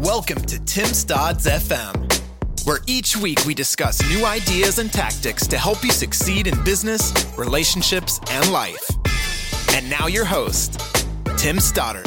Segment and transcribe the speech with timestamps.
[0.00, 5.58] Welcome to Tim Stodds FM, where each week we discuss new ideas and tactics to
[5.58, 8.82] help you succeed in business, relationships, and life.
[9.74, 10.80] And now your host,
[11.36, 12.06] Tim Stoddard.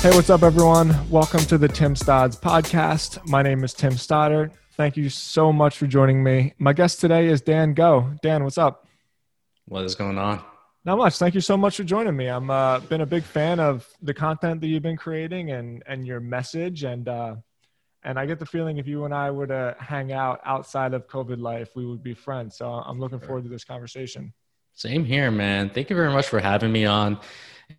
[0.00, 1.08] Hey, what's up, everyone?
[1.08, 3.24] Welcome to the Tim Stodds podcast.
[3.28, 4.50] My name is Tim Stoddard.
[4.72, 6.54] Thank you so much for joining me.
[6.58, 8.10] My guest today is Dan Go.
[8.24, 8.88] Dan, what's up?
[9.66, 10.42] What is going on?
[10.88, 11.18] Not much.
[11.18, 12.28] Thank you so much for joining me.
[12.28, 16.06] I'm uh, been a big fan of the content that you've been creating and and
[16.06, 17.36] your message and uh,
[18.04, 21.06] and I get the feeling if you and I were to hang out outside of
[21.06, 22.56] COVID life, we would be friends.
[22.56, 24.32] So I'm looking forward to this conversation.
[24.72, 25.68] Same here, man.
[25.68, 27.20] Thank you very much for having me on.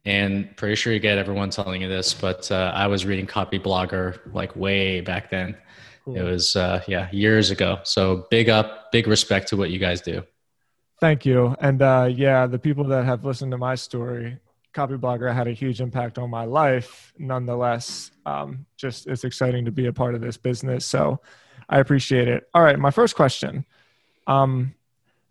[0.06, 3.58] And pretty sure you get everyone telling you this, but uh, I was reading Copy
[3.58, 5.58] Blogger like way back then.
[6.06, 6.16] Cool.
[6.16, 7.80] It was uh, yeah years ago.
[7.86, 10.24] So big up, big respect to what you guys do.
[11.00, 11.56] Thank you.
[11.62, 14.38] And uh, yeah, the people that have listened to my story,
[14.74, 17.14] Copy Blogger had a huge impact on my life.
[17.18, 20.86] Nonetheless, um, just it's exciting to be a part of this business.
[20.86, 21.22] So
[21.70, 22.50] I appreciate it.
[22.54, 23.66] All right, my first question.
[24.28, 24.76] Um,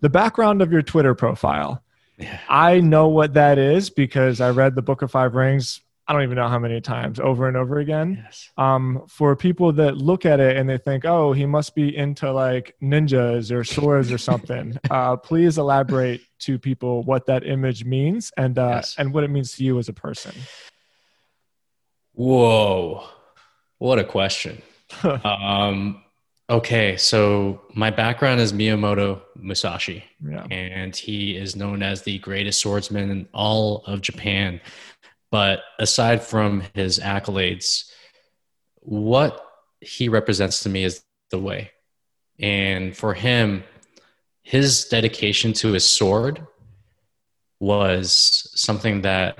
[0.01, 1.83] the background of your Twitter profile.
[2.17, 2.41] Yeah.
[2.49, 6.23] I know what that is because I read the Book of Five Rings I don't
[6.23, 8.23] even know how many times over and over again.
[8.25, 8.49] Yes.
[8.57, 12.33] Um, for people that look at it and they think, oh, he must be into
[12.33, 14.79] like ninjas or swords or something.
[14.91, 18.95] uh, please elaborate to people what that image means and uh, yes.
[18.97, 20.33] and what it means to you as a person.
[22.15, 23.05] Whoa,
[23.77, 24.63] what a question.
[25.25, 26.03] um,
[26.49, 30.47] okay, so my background is Miyamoto Musashi, yeah.
[30.51, 34.59] and he is known as the greatest swordsman in all of Japan.
[35.31, 37.91] But aside from his accolades,
[38.77, 39.45] what
[39.81, 41.71] he represents to me is the way.
[42.39, 43.65] And for him,
[44.43, 46.47] his dedication to his sword
[47.61, 49.39] was something that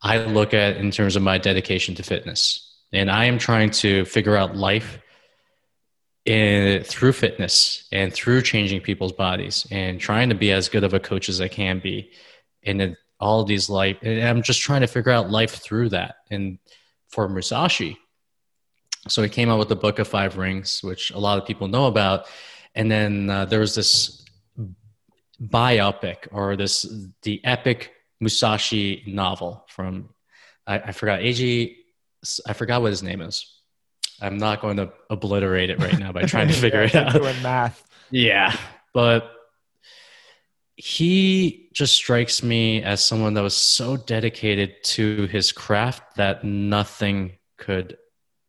[0.00, 2.80] I look at in terms of my dedication to fitness.
[2.92, 4.98] And I am trying to figure out life
[6.24, 10.94] in, through fitness and through changing people's bodies and trying to be as good of
[10.94, 12.10] a coach as I can be.
[12.64, 16.16] And all these life and i'm just trying to figure out life through that.
[16.30, 16.58] And
[17.08, 17.96] for musashi
[19.08, 21.68] so he came out with the book of five rings which a lot of people
[21.68, 22.26] know about.
[22.74, 24.24] And then uh, there was this
[25.40, 26.86] biopic or this
[27.22, 30.08] the epic musashi novel from
[30.66, 31.76] i, I forgot ag
[32.46, 33.46] i forgot what his name is.
[34.20, 37.12] I'm not going to obliterate it right now by trying to figure it out.
[37.12, 37.86] doing math.
[38.10, 38.54] Yeah
[38.92, 39.30] but
[40.76, 47.32] he just strikes me as someone that was so dedicated to his craft that nothing
[47.58, 47.98] could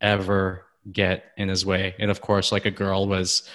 [0.02, 1.96] ever get in his way.
[2.00, 3.50] And of course, like a girl was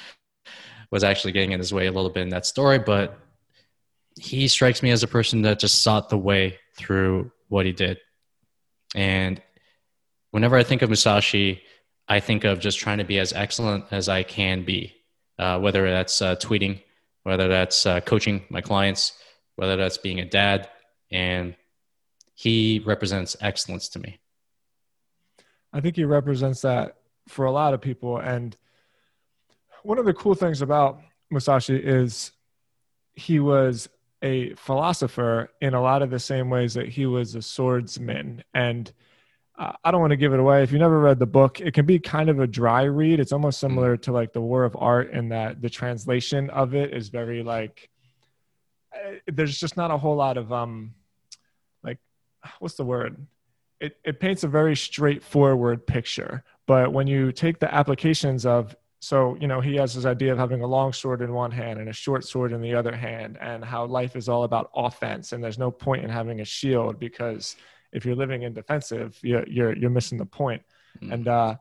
[0.90, 3.18] was actually getting in his way a little bit in that story, but
[4.18, 7.98] he strikes me as a person that just sought the way through what he did.
[8.94, 9.42] And
[10.30, 11.62] whenever I think of Musashi,
[12.08, 14.94] I think of just trying to be as excellent as I can be,
[15.38, 16.80] uh, whether that's uh, tweeting
[17.28, 19.12] whether that's uh, coaching my clients,
[19.56, 20.70] whether that's being a dad.
[21.12, 21.54] And
[22.34, 24.18] he represents excellence to me.
[25.70, 26.96] I think he represents that
[27.28, 28.16] for a lot of people.
[28.16, 28.56] And
[29.82, 31.00] one of the cool things about
[31.30, 32.32] Musashi is
[33.14, 33.90] he was
[34.22, 38.42] a philosopher in a lot of the same ways that he was a swordsman.
[38.54, 38.90] And
[39.58, 40.62] I don't want to give it away.
[40.62, 43.18] If you never read the book, it can be kind of a dry read.
[43.18, 43.74] It's almost mm-hmm.
[43.74, 47.42] similar to like the War of Art in that the translation of it is very
[47.42, 47.90] like
[48.94, 50.94] uh, there's just not a whole lot of um
[51.82, 51.98] like
[52.60, 53.26] what's the word?
[53.80, 59.36] It it paints a very straightforward picture, but when you take the applications of so
[59.40, 61.88] you know he has this idea of having a long sword in one hand and
[61.88, 65.42] a short sword in the other hand and how life is all about offense and
[65.42, 67.54] there's no point in having a shield because
[67.92, 70.62] if you're living in defensive, you're you're, you're missing the point.
[71.02, 71.12] Mm.
[71.12, 71.56] And uh,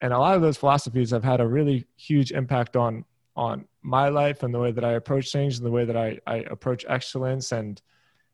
[0.00, 3.04] and a lot of those philosophies have had a really huge impact on
[3.36, 6.18] on my life and the way that I approach things and the way that I,
[6.26, 7.80] I approach excellence and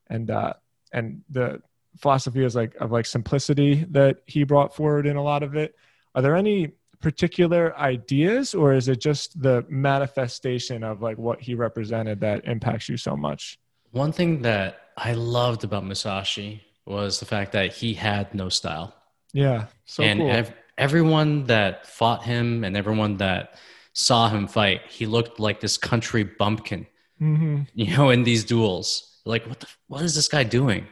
[0.09, 0.55] and uh,
[0.93, 1.61] and the
[1.99, 5.77] philosophy is like of like simplicity that he brought forward in a lot of it.
[6.15, 11.55] Are there any particular ideas or is it just the manifestation of like what he
[11.55, 13.59] represented that impacts you so much?
[13.91, 18.95] One thing that I loved about Musashi was the fact that he had no style.
[19.33, 20.31] Yeah, so and cool.
[20.31, 23.59] ev- everyone that fought him and everyone that
[23.93, 26.87] saw him fight, he looked like this country bumpkin.
[27.21, 27.63] Mm-hmm.
[27.75, 30.87] You know, in these duels, like what the what is this guy doing?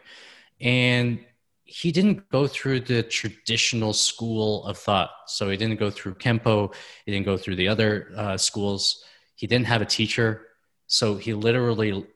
[0.60, 1.20] And
[1.64, 5.10] he didn't go through the traditional school of thought.
[5.26, 6.74] So he didn't go through Kempo.
[7.06, 9.02] He didn't go through the other uh, schools.
[9.36, 10.48] He didn't have a teacher.
[10.86, 12.06] So he literally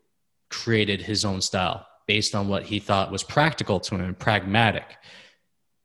[0.50, 4.96] created his own style based on what he thought was practical to him, pragmatic.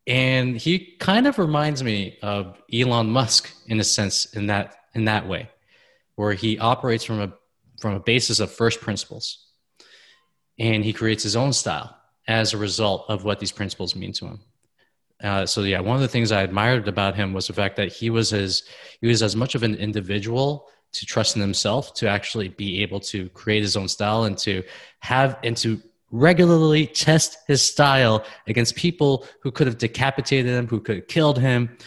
[0.08, 5.06] and he kind of reminds me of Elon Musk in a sense in that in
[5.06, 5.50] that way,
[6.16, 7.34] where he operates from a
[7.80, 9.48] from a basis of first principles,
[10.60, 11.96] and he creates his own style
[12.28, 14.40] as a result of what these principles mean to him.
[15.24, 17.92] Uh, so yeah, one of the things I admired about him was the fact that
[17.92, 18.64] he was as
[19.02, 23.00] he was as much of an individual to trust in himself to actually be able
[23.00, 24.64] to create his own style and to
[25.00, 25.82] have and to
[26.12, 31.40] regularly test his style against people who could have decapitated him, who could have killed
[31.40, 31.78] him.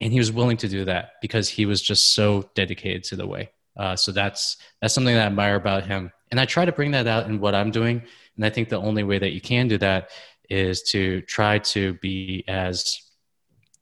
[0.00, 3.26] And he was willing to do that because he was just so dedicated to the
[3.26, 3.50] way.
[3.76, 6.12] Uh, so that's that's something that I admire about him.
[6.30, 8.02] And I try to bring that out in what I'm doing.
[8.36, 10.10] And I think the only way that you can do that
[10.50, 13.00] is to try to be as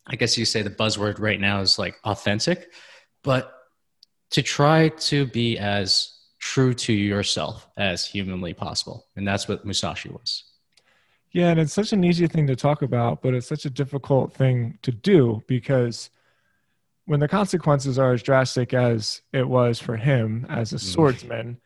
[0.06, 2.72] I guess you say the buzzword right now is like authentic,
[3.24, 3.52] but
[4.30, 6.15] to try to be as
[6.52, 9.04] true to yourself as humanly possible.
[9.16, 10.44] And that's what Musashi was.
[11.32, 14.32] Yeah, and it's such an easy thing to talk about, but it's such a difficult
[14.32, 16.08] thing to do because
[17.04, 20.80] when the consequences are as drastic as it was for him as a mm.
[20.80, 21.60] swordsman,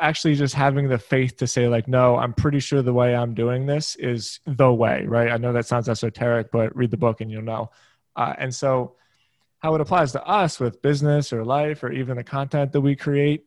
[0.00, 3.34] actually just having the faith to say, like, no, I'm pretty sure the way I'm
[3.34, 5.30] doing this is the way, right?
[5.32, 7.70] I know that sounds esoteric, but read the book and you'll know.
[8.14, 8.94] Uh, and so,
[9.58, 12.96] how it applies to us with business or life or even the content that we
[12.96, 13.46] create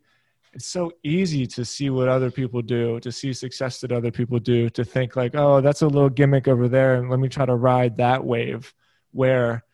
[0.56, 4.40] it's so easy to see what other people do, to see success that other people
[4.40, 7.46] do, to think like, oh, that's a little gimmick over there, and let me try
[7.46, 8.74] to ride that wave.
[9.12, 9.66] Where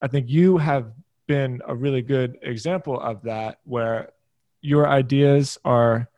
[0.00, 0.92] I think you have
[1.26, 4.08] been a really good example of that, where
[4.62, 6.08] your ideas are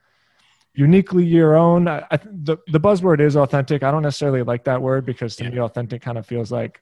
[0.75, 1.89] uniquely your own.
[1.89, 3.83] I, I, the the buzzword is authentic.
[3.83, 5.51] I don't necessarily like that word because to yeah.
[5.51, 6.81] me, authentic kind of feels like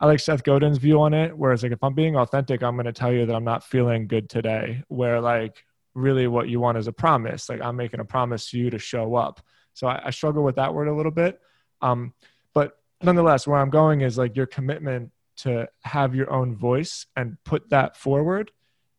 [0.00, 1.36] I like Seth Godin's view on it.
[1.36, 4.06] Whereas like if I'm being authentic, I'm going to tell you that I'm not feeling
[4.06, 4.82] good today.
[4.88, 5.62] Where like
[5.94, 7.48] really what you want is a promise.
[7.48, 9.40] Like I'm making a promise to you to show up.
[9.72, 11.40] So I, I struggle with that word a little bit.
[11.80, 12.12] Um,
[12.52, 17.36] but nonetheless, where I'm going is like your commitment to have your own voice and
[17.44, 18.50] put that forward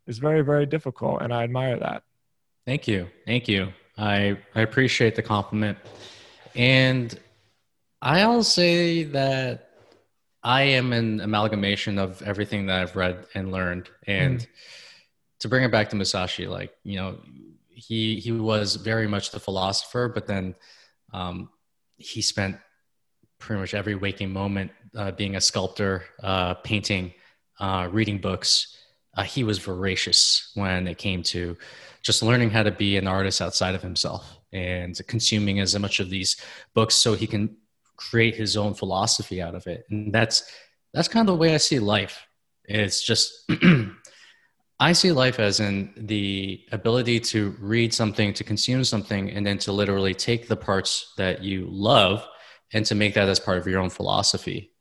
[0.08, 1.22] is very, very difficult.
[1.22, 2.04] And I admire that.
[2.66, 3.08] Thank you.
[3.26, 3.72] Thank you.
[3.98, 5.78] I, I appreciate the compliment.
[6.56, 7.18] And
[8.02, 9.70] I'll say that
[10.44, 13.90] I am an amalgamation of everything that I've read and learned.
[14.08, 14.48] And mm
[15.46, 17.20] to bring it back to Musashi, like you know,
[17.70, 20.56] he he was very much the philosopher, but then
[21.14, 21.50] um,
[21.98, 22.58] he spent
[23.38, 27.14] pretty much every waking moment uh, being a sculptor, uh, painting,
[27.60, 28.76] uh, reading books.
[29.16, 31.56] Uh, he was voracious when it came to
[32.02, 36.10] just learning how to be an artist outside of himself and consuming as much of
[36.10, 36.38] these
[36.74, 37.56] books so he can
[37.98, 39.86] create his own philosophy out of it.
[39.92, 40.52] And that's
[40.92, 42.26] that's kind of the way I see life.
[42.64, 43.48] It's just
[44.80, 49.58] I see life as in the ability to read something, to consume something, and then
[49.60, 52.28] to literally take the parts that you love
[52.74, 54.72] and to make that as part of your own philosophy.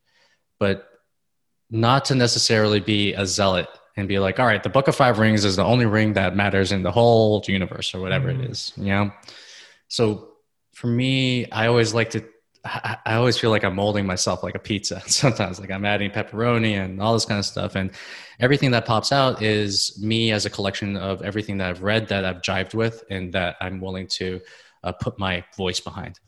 [0.59, 0.89] But
[1.71, 5.21] not to necessarily be a zealot and be like, all right, the Book of Five
[5.21, 8.43] Rings is the only ring that matters in the whole universe or whatever mm.
[8.43, 8.73] it is.
[8.77, 9.13] You know?
[9.89, 10.33] So
[10.75, 12.25] for me, I always like to
[12.65, 15.03] I, always feel like I'm molding myself like a pizza.
[15.07, 17.91] Sometimes, like I'm adding pepperoni and all this kind of stuff, and
[18.41, 22.25] everything that pops out is me as a collection of everything that I've read that
[22.25, 24.41] I've jived with, and that I'm willing to
[24.83, 26.19] uh, put my voice behind.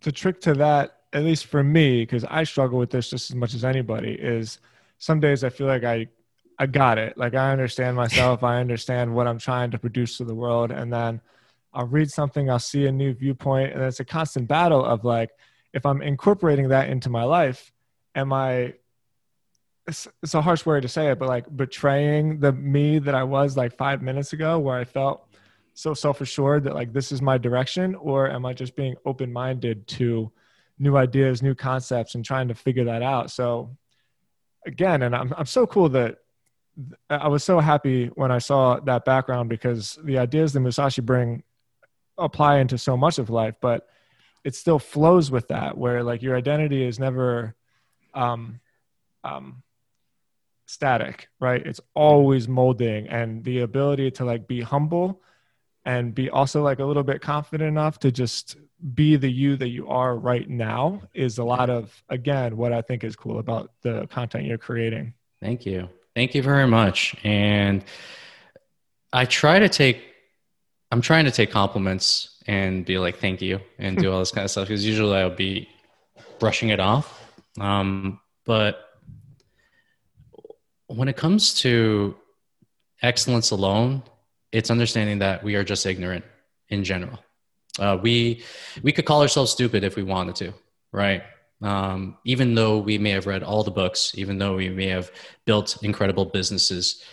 [0.00, 3.36] The trick to that, at least for me, because I struggle with this just as
[3.36, 4.60] much as anybody, is
[4.98, 6.08] some days I feel like I
[6.58, 7.18] I got it.
[7.18, 8.42] Like I understand myself.
[8.44, 11.20] I understand what I'm trying to produce to the world, and then
[11.72, 15.30] I'll read something, I'll see a new viewpoint, and it's a constant battle of like,
[15.72, 17.72] if I'm incorporating that into my life,
[18.14, 18.74] am I?
[19.86, 23.22] It's, it's a harsh word to say it, but like betraying the me that I
[23.22, 25.28] was like five minutes ago, where I felt
[25.74, 29.32] so self assured that like this is my direction, or am I just being open
[29.32, 30.30] minded to
[30.78, 33.30] new ideas, new concepts, and trying to figure that out?
[33.30, 33.76] So
[34.66, 36.18] again, and I'm I'm so cool that
[37.08, 41.42] I was so happy when I saw that background because the ideas that Musashi bring
[42.20, 43.88] apply into so much of life but
[44.44, 47.54] it still flows with that where like your identity is never
[48.14, 48.60] um
[49.24, 49.62] um
[50.70, 51.66] static right?
[51.66, 55.20] It's always molding and the ability to like be humble
[55.84, 58.56] and be also like a little bit confident enough to just
[58.94, 62.80] be the you that you are right now is a lot of again what i
[62.80, 65.12] think is cool about the content you're creating.
[65.40, 65.88] Thank you.
[66.14, 67.14] Thank you very much.
[67.24, 67.84] And
[69.12, 70.09] i try to take
[70.90, 74.44] I'm trying to take compliments and be like, thank you, and do all this kind
[74.44, 75.68] of stuff because usually I'll be
[76.38, 77.30] brushing it off.
[77.60, 78.88] Um, but
[80.86, 82.16] when it comes to
[83.02, 84.02] excellence alone,
[84.50, 86.24] it's understanding that we are just ignorant
[86.68, 87.18] in general.
[87.78, 88.42] Uh, we
[88.82, 90.52] we could call ourselves stupid if we wanted to,
[90.92, 91.22] right?
[91.62, 95.12] Um, even though we may have read all the books, even though we may have
[95.44, 97.04] built incredible businesses,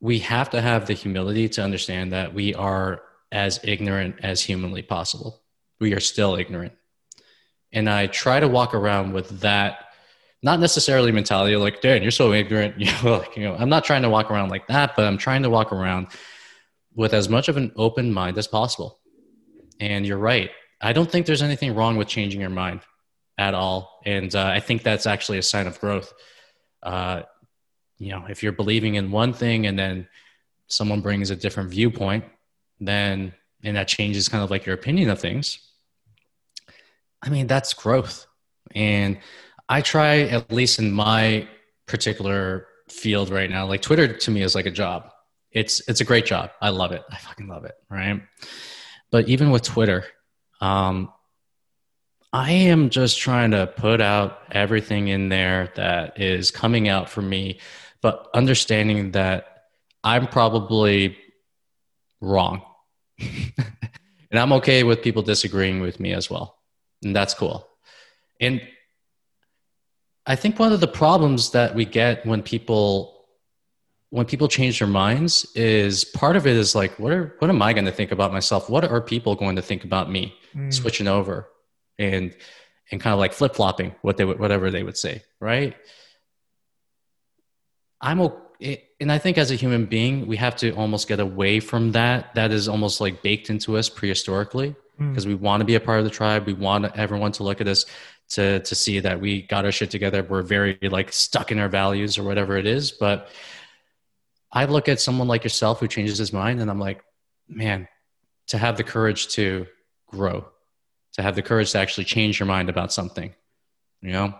[0.00, 4.82] we have to have the humility to understand that we are as ignorant as humanly
[4.82, 5.42] possible.
[5.80, 6.74] We are still ignorant.
[7.72, 9.86] And I try to walk around with that,
[10.42, 12.76] not necessarily mentality like, Dan, you're so ignorant.
[13.36, 15.72] You know, I'm not trying to walk around like that, but I'm trying to walk
[15.72, 16.08] around
[16.94, 18.98] with as much of an open mind as possible.
[19.80, 20.50] And you're right.
[20.80, 22.80] I don't think there's anything wrong with changing your mind
[23.38, 24.00] at all.
[24.06, 26.12] And uh, I think that's actually a sign of growth.
[26.82, 27.22] Uh,
[27.98, 30.08] you know, if you're believing in one thing and then
[30.68, 32.24] someone brings a different viewpoint,
[32.80, 35.58] then and that changes kind of like your opinion of things.
[37.22, 38.26] I mean, that's growth.
[38.74, 39.18] And
[39.68, 41.48] I try, at least in my
[41.86, 45.10] particular field right now, like Twitter to me is like a job.
[45.50, 46.50] It's it's a great job.
[46.60, 47.02] I love it.
[47.10, 47.74] I fucking love it.
[47.90, 48.20] Right.
[49.10, 50.04] But even with Twitter,
[50.60, 51.12] um,
[52.32, 57.22] I am just trying to put out everything in there that is coming out for
[57.22, 57.60] me,
[58.06, 59.64] but understanding that
[60.04, 61.18] I'm probably
[62.20, 62.62] wrong.
[63.18, 66.56] and I'm okay with people disagreeing with me as well.
[67.02, 67.66] And that's cool.
[68.40, 68.62] And
[70.24, 73.12] I think one of the problems that we get when people
[74.10, 77.60] when people change their minds is part of it is like what are what am
[77.60, 78.70] I going to think about myself?
[78.70, 80.72] What are people going to think about me mm.
[80.72, 81.48] switching over
[81.98, 82.32] and
[82.92, 85.74] and kind of like flip-flopping what they would whatever they would say, right?
[88.00, 91.60] I'm okay and I think as a human being, we have to almost get away
[91.60, 92.34] from that.
[92.34, 95.28] That is almost like baked into us prehistorically because mm.
[95.28, 96.46] we want to be a part of the tribe.
[96.46, 97.84] We want everyone to look at us
[98.30, 100.22] to to see that we got our shit together.
[100.22, 102.90] We're very like stuck in our values or whatever it is.
[102.90, 103.28] But
[104.50, 107.02] I look at someone like yourself who changes his mind, and I'm like,
[107.46, 107.88] man,
[108.48, 109.66] to have the courage to
[110.06, 110.46] grow,
[111.12, 113.34] to have the courage to actually change your mind about something,
[114.00, 114.34] you know.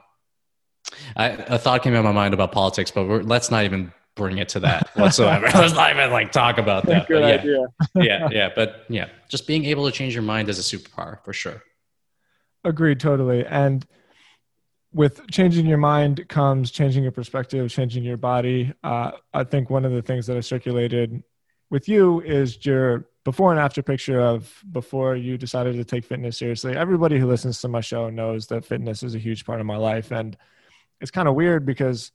[1.16, 4.48] I, a thought came in my mind about politics, but let's not even bring it
[4.50, 5.46] to that whatsoever.
[5.54, 7.06] Let's not even like talk about that.
[7.06, 7.66] Good yeah, idea.
[7.94, 11.32] yeah, yeah, but yeah, just being able to change your mind is a superpower for
[11.32, 11.62] sure.
[12.64, 13.46] Agreed, totally.
[13.46, 13.86] And
[14.92, 18.72] with changing your mind comes changing your perspective, changing your body.
[18.82, 21.22] Uh, I think one of the things that I circulated
[21.70, 26.38] with you is your before and after picture of before you decided to take fitness
[26.38, 26.74] seriously.
[26.74, 29.76] Everybody who listens to my show knows that fitness is a huge part of my
[29.76, 30.36] life, and
[31.00, 32.12] it's kind of weird because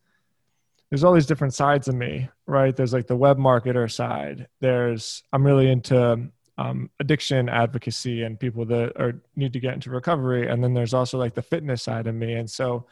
[0.89, 2.75] there's all these different sides of me, right?
[2.75, 4.47] There's like the web marketer side.
[4.59, 9.89] There's I'm really into um, addiction advocacy and people that are need to get into
[9.89, 12.33] recovery, and then there's also like the fitness side of me.
[12.33, 12.85] And so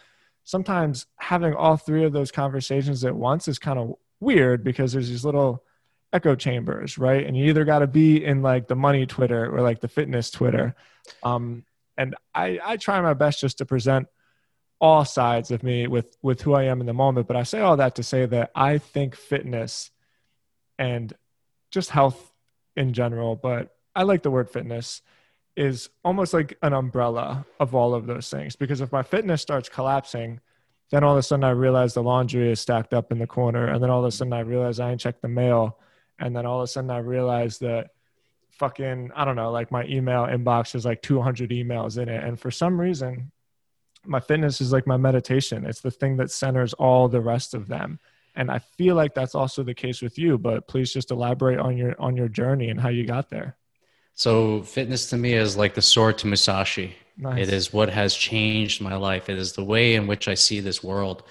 [0.45, 5.09] sometimes having all three of those conversations at once is kind of weird because there's
[5.09, 5.63] these little
[6.11, 7.25] echo chambers, right?
[7.25, 10.31] And you either got to be in like the money Twitter or like the fitness
[10.31, 10.75] Twitter.
[11.21, 11.65] Um,
[11.97, 14.07] and I, I try my best just to present
[14.81, 17.27] all sides of me with with who I am in the moment.
[17.27, 19.91] But I say all that to say that I think fitness
[20.77, 21.13] and
[21.71, 22.31] just health
[22.75, 25.01] in general, but I like the word fitness
[25.55, 28.55] is almost like an umbrella of all of those things.
[28.55, 30.39] Because if my fitness starts collapsing,
[30.89, 33.67] then all of a sudden I realize the laundry is stacked up in the corner,
[33.67, 35.77] and then all of a sudden I realize I ain't checked the mail,
[36.17, 37.89] and then all of a sudden I realize that
[38.51, 42.39] fucking I don't know, like my email inbox is like 200 emails in it, and
[42.39, 43.31] for some reason
[44.05, 45.65] my fitness is like my meditation.
[45.65, 47.99] It's the thing that centers all the rest of them.
[48.35, 51.77] And I feel like that's also the case with you, but please just elaborate on
[51.77, 53.57] your on your journey and how you got there.
[54.13, 56.95] So fitness to me is like the sword to Musashi.
[57.17, 57.47] Nice.
[57.47, 59.29] It is what has changed my life.
[59.29, 61.23] It is the way in which I see this world.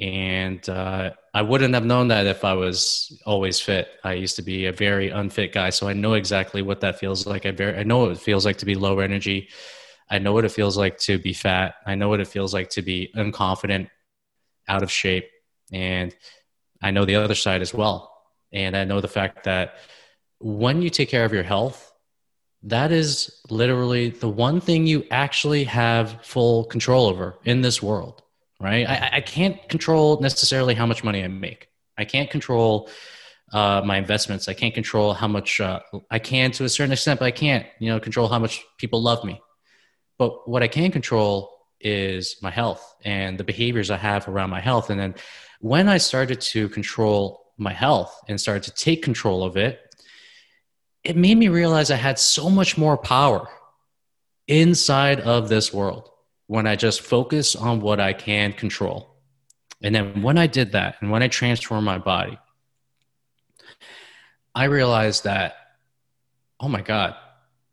[0.00, 3.88] And uh, I wouldn't have known that if I was always fit.
[4.02, 7.26] I used to be a very unfit guy, so I know exactly what that feels
[7.26, 7.46] like.
[7.46, 9.50] I very, I know what it feels like to be low energy
[10.14, 11.74] I know what it feels like to be fat.
[11.84, 13.88] I know what it feels like to be unconfident,
[14.68, 15.28] out of shape.
[15.72, 16.14] And
[16.80, 18.12] I know the other side as well.
[18.52, 19.74] And I know the fact that
[20.38, 21.92] when you take care of your health,
[22.62, 28.22] that is literally the one thing you actually have full control over in this world,
[28.60, 28.88] right?
[28.88, 31.68] I, I can't control necessarily how much money I make.
[31.98, 32.88] I can't control
[33.52, 34.48] uh, my investments.
[34.48, 37.66] I can't control how much uh, I can to a certain extent, but I can't,
[37.80, 39.40] you know, control how much people love me.
[40.18, 44.60] But what I can control is my health and the behaviors I have around my
[44.60, 44.90] health.
[44.90, 45.14] And then
[45.60, 49.80] when I started to control my health and started to take control of it,
[51.02, 53.48] it made me realize I had so much more power
[54.48, 56.10] inside of this world
[56.46, 59.16] when I just focus on what I can control.
[59.82, 62.38] And then when I did that and when I transformed my body,
[64.54, 65.56] I realized that,
[66.60, 67.14] oh my God,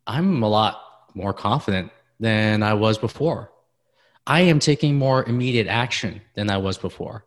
[0.08, 0.82] I'm a lot
[1.14, 1.92] more confident
[2.22, 3.52] than I was before.
[4.26, 7.26] I am taking more immediate action than I was before.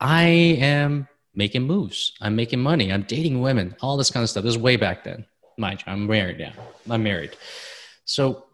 [0.00, 2.12] I am making moves.
[2.20, 2.92] I'm making money.
[2.92, 4.44] I'm dating women, all this kind of stuff.
[4.44, 5.26] This is way back then.
[5.58, 6.52] Mind you, I'm married now.
[6.88, 7.36] I'm married.
[8.04, 8.46] So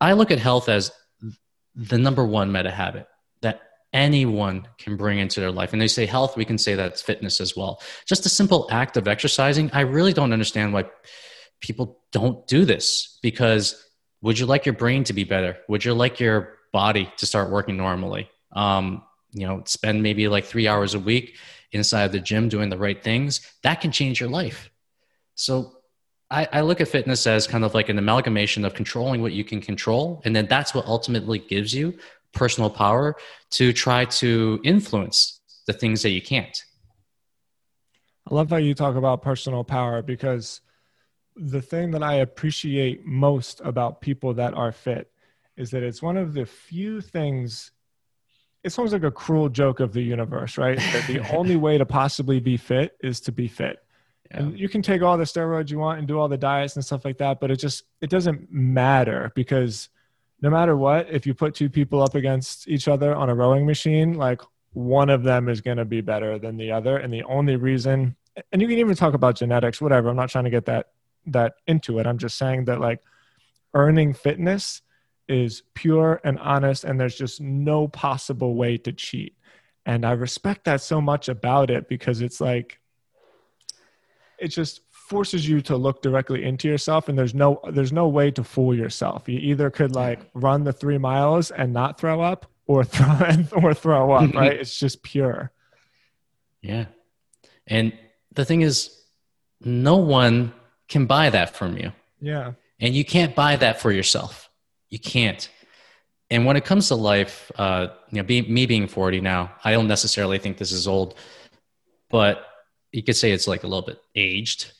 [0.00, 0.90] I look at health as
[1.74, 3.06] the number one meta habit
[3.42, 3.60] that
[3.92, 5.74] anyone can bring into their life.
[5.74, 7.82] And they say health, we can say that's fitness as well.
[8.06, 9.70] Just a simple act of exercising.
[9.74, 10.86] I really don't understand why
[11.60, 13.85] people don't do this because
[14.22, 15.56] would you like your brain to be better?
[15.68, 18.28] Would you like your body to start working normally?
[18.52, 21.36] Um, you know, spend maybe like three hours a week
[21.72, 23.40] inside the gym doing the right things.
[23.62, 24.70] That can change your life.
[25.34, 25.78] So
[26.30, 29.44] I, I, look at fitness as kind of like an amalgamation of controlling what you
[29.44, 30.22] can control.
[30.24, 31.98] And then that's what ultimately gives you
[32.32, 33.16] personal power
[33.50, 36.64] to try to influence the things that you can't.
[38.28, 40.60] I love how you talk about personal power because
[41.36, 45.10] the thing that I appreciate most about people that are fit
[45.56, 47.72] is that it's one of the few things
[48.64, 50.76] it's almost like a cruel joke of the universe, right?
[50.76, 53.78] That the only way to possibly be fit is to be fit.
[54.32, 54.38] Yeah.
[54.38, 56.84] And you can take all the steroids you want and do all the diets and
[56.84, 59.88] stuff like that, but it just it doesn't matter because
[60.42, 63.66] no matter what, if you put two people up against each other on a rowing
[63.66, 66.98] machine, like one of them is going to be better than the other.
[66.98, 68.16] And the only reason,
[68.52, 70.08] and you can even talk about genetics, whatever.
[70.08, 70.88] I'm not trying to get that
[71.26, 72.06] that into it.
[72.06, 73.00] I'm just saying that like
[73.74, 74.82] earning fitness
[75.28, 79.36] is pure and honest, and there's just no possible way to cheat.
[79.84, 82.80] And I respect that so much about it because it's like
[84.38, 88.30] it just forces you to look directly into yourself and there's no there's no way
[88.32, 89.28] to fool yourself.
[89.28, 93.30] You either could like run the three miles and not throw up or throw
[93.62, 94.52] or throw up right?
[94.52, 95.52] It's just pure.
[96.60, 96.86] Yeah.
[97.66, 97.92] And
[98.34, 98.90] the thing is
[99.60, 100.52] no one
[100.88, 101.92] can buy that from you.
[102.20, 102.52] Yeah.
[102.80, 104.50] And you can't buy that for yourself.
[104.88, 105.48] You can't.
[106.30, 109.70] And when it comes to life uh you know be, me being 40 now i
[109.70, 111.14] don't necessarily think this is old
[112.10, 112.46] but
[112.92, 114.72] you could say it's like a little bit aged.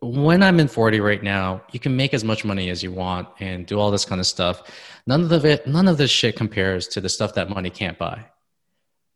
[0.00, 3.28] When I'm in 40 right now, you can make as much money as you want
[3.40, 4.62] and do all this kind of stuff.
[5.06, 8.24] None of it, none of this shit compares to the stuff that money can't buy.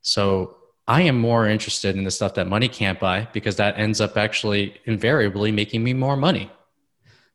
[0.01, 4.01] So I am more interested in the stuff that money can't buy because that ends
[4.01, 6.51] up actually invariably making me more money.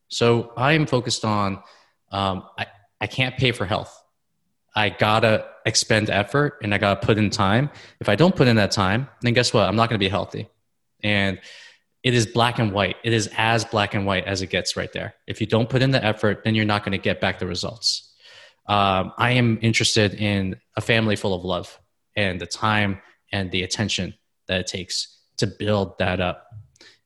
[0.10, 1.62] So I am focused on,
[2.12, 2.68] um, I,
[3.00, 3.94] I can't pay for health.
[4.76, 7.70] I gotta expend effort and I gotta put in time.
[8.00, 9.68] If I don't put in that time, then guess what?
[9.68, 10.50] I'm not gonna be healthy.
[11.04, 11.40] And
[12.04, 12.98] it is black and white.
[13.04, 15.16] It is as black and white as it gets right there.
[15.26, 18.14] If you don't put in the effort, then you're not to get back the results.
[18.68, 21.80] Um, I am interested in a family full of love
[22.16, 24.14] and the time and the attention
[24.48, 26.48] that it takes to build that up.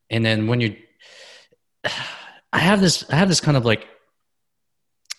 [0.10, 0.76] And then when you,
[2.54, 3.88] I have this, I have this kind of like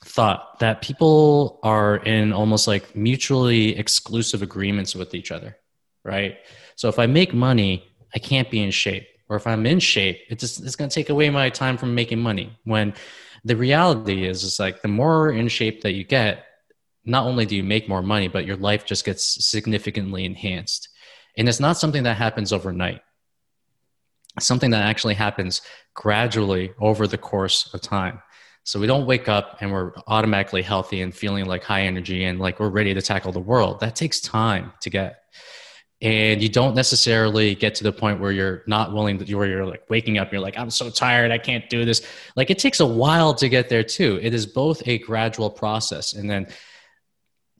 [0.04, 5.56] thought that people are in almost like mutually exclusive agreements with each other,
[6.04, 6.36] right?
[6.76, 7.84] So if I make money,
[8.14, 10.94] I can't be in shape or if I'm in shape, it just it's going to
[10.94, 12.54] take away my time from making money.
[12.64, 12.92] When
[13.44, 16.44] the reality is, it's like the more in shape that you get,
[17.06, 20.90] not only do you make more money, but your life just gets significantly enhanced.
[21.36, 23.00] And it's not something that happens overnight.
[24.36, 25.62] It's something that actually happens
[25.94, 28.22] gradually over the course of time.
[28.64, 32.38] So we don't wake up and we're automatically healthy and feeling like high energy and
[32.38, 33.80] like we're ready to tackle the world.
[33.80, 35.22] That takes time to get
[36.02, 39.64] and you don't necessarily get to the point where you're not willing to where you're
[39.64, 42.04] like waking up you're like i'm so tired i can't do this
[42.36, 46.12] like it takes a while to get there too it is both a gradual process
[46.12, 46.46] and then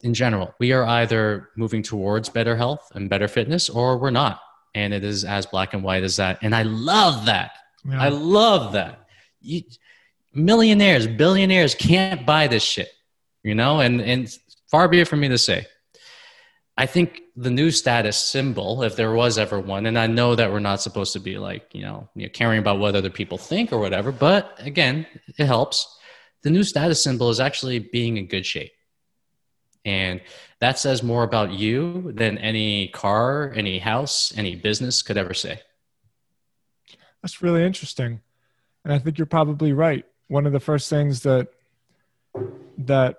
[0.03, 4.39] in general we are either moving towards better health and better fitness or we're not
[4.75, 7.51] and it is as black and white as that and i love that
[7.85, 8.01] yeah.
[8.01, 9.07] i love that
[9.41, 9.61] you,
[10.33, 12.89] millionaires billionaires can't buy this shit
[13.43, 14.37] you know and and
[14.69, 15.65] far be it from me to say
[16.75, 20.51] I think the new status symbol, if there was ever one, and I know that
[20.51, 23.37] we're not supposed to be like, you know, you know, caring about what other people
[23.37, 25.05] think or whatever, but again,
[25.37, 25.99] it helps.
[26.41, 28.71] The new status symbol is actually being in good shape.
[29.85, 30.21] And
[30.59, 35.61] that says more about you than any car, any house, any business could ever say.
[37.21, 38.21] That's really interesting.
[38.83, 40.05] And I think you're probably right.
[40.27, 41.49] One of the first things that
[42.77, 43.17] that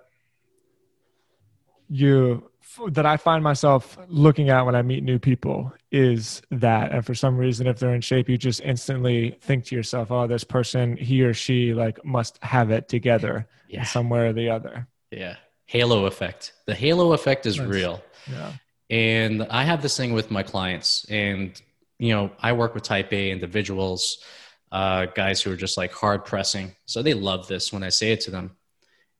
[1.89, 2.49] you
[2.89, 6.91] that I find myself looking at when I meet new people is that.
[6.91, 10.27] And for some reason, if they're in shape, you just instantly think to yourself, oh,
[10.27, 13.83] this person, he or she, like, must have it together yeah.
[13.83, 14.87] somewhere or the other.
[15.11, 15.35] Yeah.
[15.65, 16.53] Halo effect.
[16.65, 17.67] The halo effect is nice.
[17.67, 18.03] real.
[18.31, 18.53] Yeah.
[18.89, 21.59] And I have this thing with my clients, and,
[21.97, 24.23] you know, I work with type A individuals,
[24.71, 26.75] uh, guys who are just like hard pressing.
[26.85, 28.55] So they love this when I say it to them.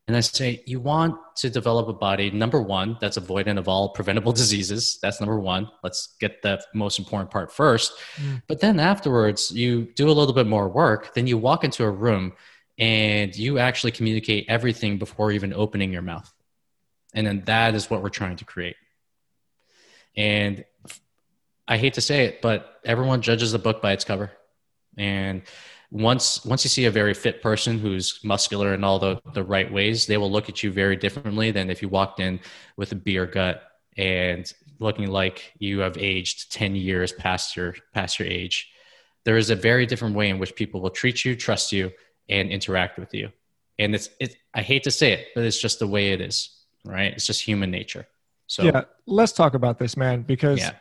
[0.08, 3.90] And I say, you want to develop a body, number one, that's avoidant of all
[3.90, 5.00] preventable diseases.
[5.02, 5.70] That's number one.
[5.82, 7.94] Let's get the most important part first.
[8.18, 8.44] Mm.
[8.48, 11.16] But then afterwards, you do a little bit more work.
[11.16, 12.34] Then you walk into a room
[12.78, 16.32] and you actually communicate everything before even opening your mouth.
[17.16, 18.76] And then that is what we're trying to create.
[20.16, 20.64] And
[21.68, 24.32] I hate to say it, but everyone judges a book by its cover.
[24.98, 25.42] And
[25.92, 29.72] once once you see a very fit person who's muscular in all the, the right
[29.72, 32.40] ways, they will look at you very differently than if you walked in
[32.76, 33.64] with a beer gut
[33.98, 38.70] and looking like you have aged 10 years past your past your age.
[39.24, 41.92] There is a very different way in which people will treat you, trust you,
[42.30, 43.32] and interact with you.
[43.80, 46.55] And it's it I hate to say it, but it's just the way it is,
[46.86, 47.14] right?
[47.14, 48.08] It's just human nature.
[48.48, 50.74] So Yeah, let's talk about this, man, because yeah.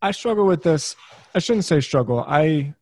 [0.00, 0.96] I struggle with this.
[1.34, 2.24] I shouldn't say struggle.
[2.26, 2.74] I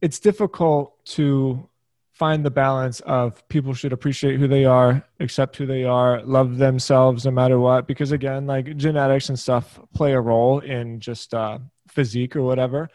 [0.00, 1.68] it's difficult to
[2.10, 6.58] find the balance of people should appreciate who they are, accept who they are, love
[6.58, 7.86] themselves no matter what.
[7.86, 12.90] Because again, like genetics and stuff play a role in just uh, physique or whatever,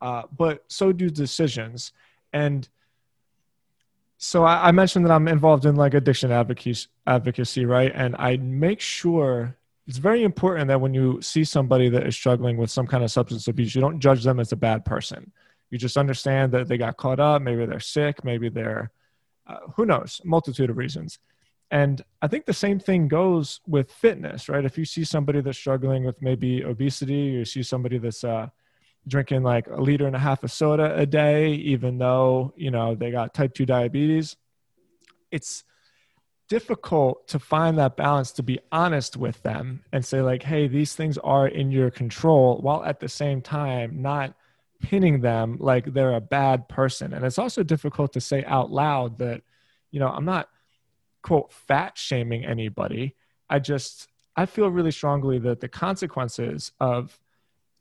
[0.00, 1.92] uh, but so do decisions.
[2.32, 2.68] And
[4.18, 7.92] so I, I mentioned that I'm involved in like addiction advocacy, advocacy, right?
[7.94, 12.56] And I make sure it's very important that when you see somebody that is struggling
[12.56, 15.32] with some kind of substance abuse, you don't judge them as a bad person.
[15.70, 18.90] You just understand that they got caught up maybe they're sick maybe they're
[19.46, 21.18] uh, who knows multitude of reasons.
[21.70, 24.64] And i think the same thing goes with fitness right?
[24.64, 28.48] If you see somebody that's struggling with maybe obesity or you see somebody that's uh,
[29.08, 32.94] drinking like a liter and a half of soda a day even though you know
[32.94, 34.36] they got type 2 diabetes
[35.30, 35.64] it's
[36.48, 40.94] difficult to find that balance to be honest with them and say like hey these
[40.94, 44.34] things are in your control while at the same time not
[44.80, 47.12] pinning them like they're a bad person.
[47.12, 49.42] And it's also difficult to say out loud that,
[49.90, 50.48] you know, I'm not
[51.22, 53.14] quote fat shaming anybody.
[53.48, 57.18] I just I feel really strongly that the consequences of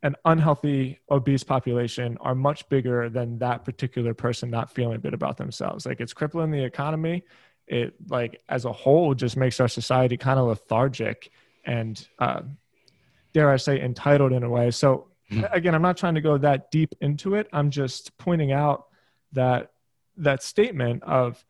[0.05, 5.35] an unhealthy obese population are much bigger than that particular person not feeling good about
[5.35, 5.85] themselves.
[5.85, 7.23] Like it's crippling the economy.
[7.67, 11.31] It like as a whole just makes our society kind of lethargic
[11.65, 12.41] and uh,
[13.33, 14.69] dare I say entitled in a way.
[14.71, 15.43] So Mm-hmm.
[15.53, 18.85] again i'm not trying to go that deep into it i'm just pointing out
[19.31, 19.71] that
[20.17, 21.43] that statement of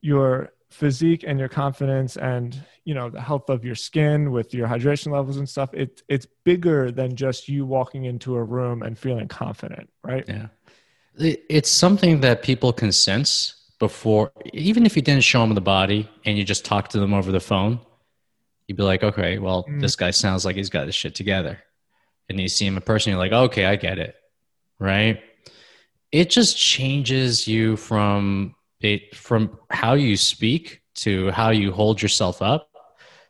[0.00, 4.66] your physique and your confidence and you know the health of your skin with your
[4.66, 8.98] hydration levels and stuff it, it's bigger than just you walking into a room and
[8.98, 10.46] feeling confident right yeah
[11.18, 16.08] it's something that people can sense before even if you didn't show them the body
[16.24, 17.78] and you just talk to them over the phone
[18.66, 19.80] you'd be like okay well mm.
[19.80, 21.58] this guy sounds like he's got his shit together
[22.32, 24.16] and you see him in person, you're like, okay, I get it.
[24.78, 25.22] Right.
[26.10, 28.54] It just changes you from
[28.84, 32.68] it from how you speak to how you hold yourself up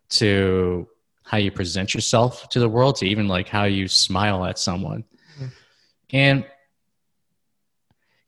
[0.08, 0.88] to
[1.24, 5.04] how you present yourself to the world to even like how you smile at someone.
[5.36, 5.46] Mm-hmm.
[6.10, 6.44] And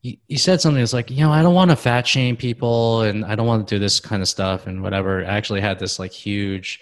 [0.01, 3.25] you, said something that's like, you know, I don't want to fat shame people and
[3.25, 5.21] I don't want to do this kind of stuff and whatever.
[5.25, 6.81] I actually had this like huge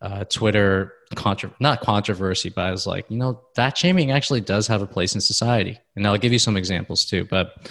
[0.00, 4.66] uh, Twitter contra- not controversy, but I was like, you know, fat shaming actually does
[4.66, 7.24] have a place in society, and I'll give you some examples too.
[7.24, 7.68] But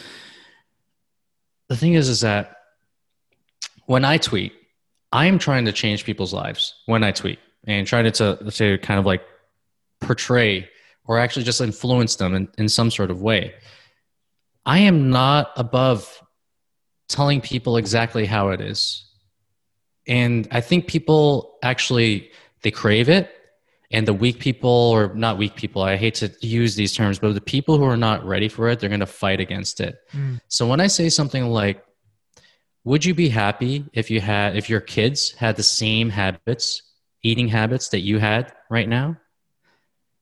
[1.72, 2.58] the thing is, is that
[3.86, 4.52] when I tweet,
[5.14, 8.78] I am trying to change people's lives when I tweet and trying to to, to
[8.80, 9.24] kind of like
[10.02, 10.68] portray
[11.06, 13.54] or actually just influence them in, in some sort of way.
[14.66, 16.22] I am not above
[17.08, 19.06] telling people exactly how it is
[20.08, 22.32] and i think people actually
[22.64, 23.30] they crave it
[23.92, 27.34] and the weak people or not weak people i hate to use these terms but
[27.34, 29.98] the people who are not ready for it they're going to fight against it.
[30.14, 30.40] Mm.
[30.48, 31.84] so when i say something like
[32.84, 36.82] would you be happy if you had if your kids had the same habits
[37.24, 39.18] eating habits that you had right now?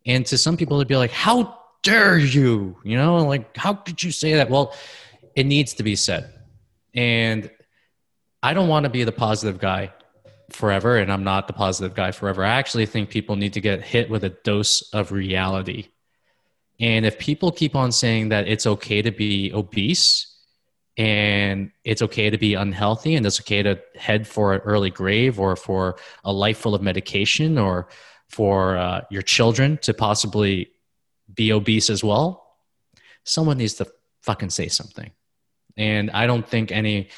[0.06, 2.78] And to some people they'd be like how dare you?
[2.84, 4.50] You know like how could you say that?
[4.50, 4.76] Well
[5.36, 6.34] it needs to be said.
[6.94, 7.50] And
[8.44, 9.94] I don't want to be the positive guy
[10.50, 12.44] forever, and I'm not the positive guy forever.
[12.44, 15.88] I actually think people need to get hit with a dose of reality.
[16.80, 20.26] And if people keep on saying that it's okay to be obese
[20.98, 25.40] and it's okay to be unhealthy and it's okay to head for an early grave
[25.40, 27.88] or for a life full of medication or
[28.30, 30.72] for uh, your children to possibly
[31.34, 32.56] be obese as well,
[33.24, 33.88] someone needs to
[34.22, 35.12] fucking say something.
[35.78, 37.10] And I don't think any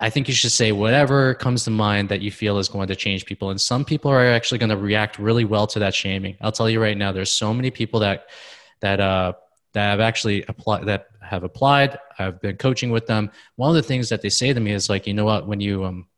[0.00, 2.96] I think you should say whatever comes to mind that you feel is going to
[2.96, 3.50] change people.
[3.50, 6.36] And some people are actually going to react really well to that shaming.
[6.40, 8.26] I'll tell you right now, there's so many people that
[8.80, 9.34] that uh,
[9.72, 11.98] that have actually applied that have applied.
[12.18, 13.30] I've been coaching with them.
[13.56, 15.60] One of the things that they say to me is like, you know what, when
[15.60, 16.08] you um,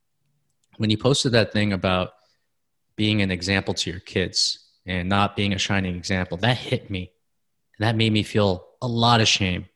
[0.79, 2.13] when you posted that thing about
[2.97, 7.13] being an example to your kids and not being a shining example, that hit me.
[7.79, 9.67] And that made me feel a lot of shame.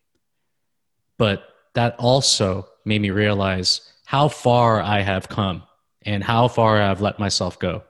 [1.19, 5.63] But that also made me realize how far I have come
[6.03, 7.83] and how far I've let myself go.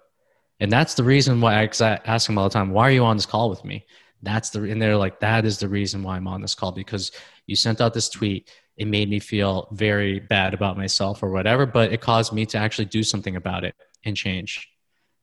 [0.60, 1.70] And that's the reason why I
[2.04, 3.86] ask them all the time, why are you on this call with me?
[4.22, 7.12] That's the, and they're like, that is the reason why I'm on this call because
[7.46, 8.50] you sent out this tweet.
[8.76, 12.58] It made me feel very bad about myself or whatever, but it caused me to
[12.58, 13.74] actually do something about it
[14.04, 14.68] and change.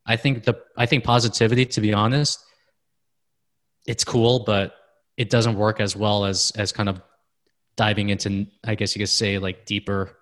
[0.05, 2.43] I think the, I think positivity, to be honest,
[3.85, 4.73] it's cool, but
[5.17, 7.01] it doesn't work as well as, as kind of
[7.77, 10.17] diving into, I guess you could say like deeper,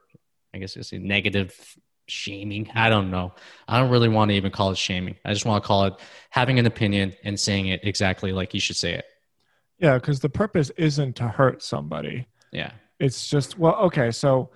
[0.54, 2.70] I guess you could say negative shaming.
[2.76, 3.34] I don't know.
[3.68, 5.16] I don't really want to even call it shaming.
[5.26, 5.94] I just want to call it
[6.30, 9.06] having an opinion and saying it exactly like you should say it.
[9.80, 12.28] Yeah, because the purpose isn't to hurt somebody.
[12.52, 12.72] Yeah.
[13.00, 14.52] It's just well, okay, so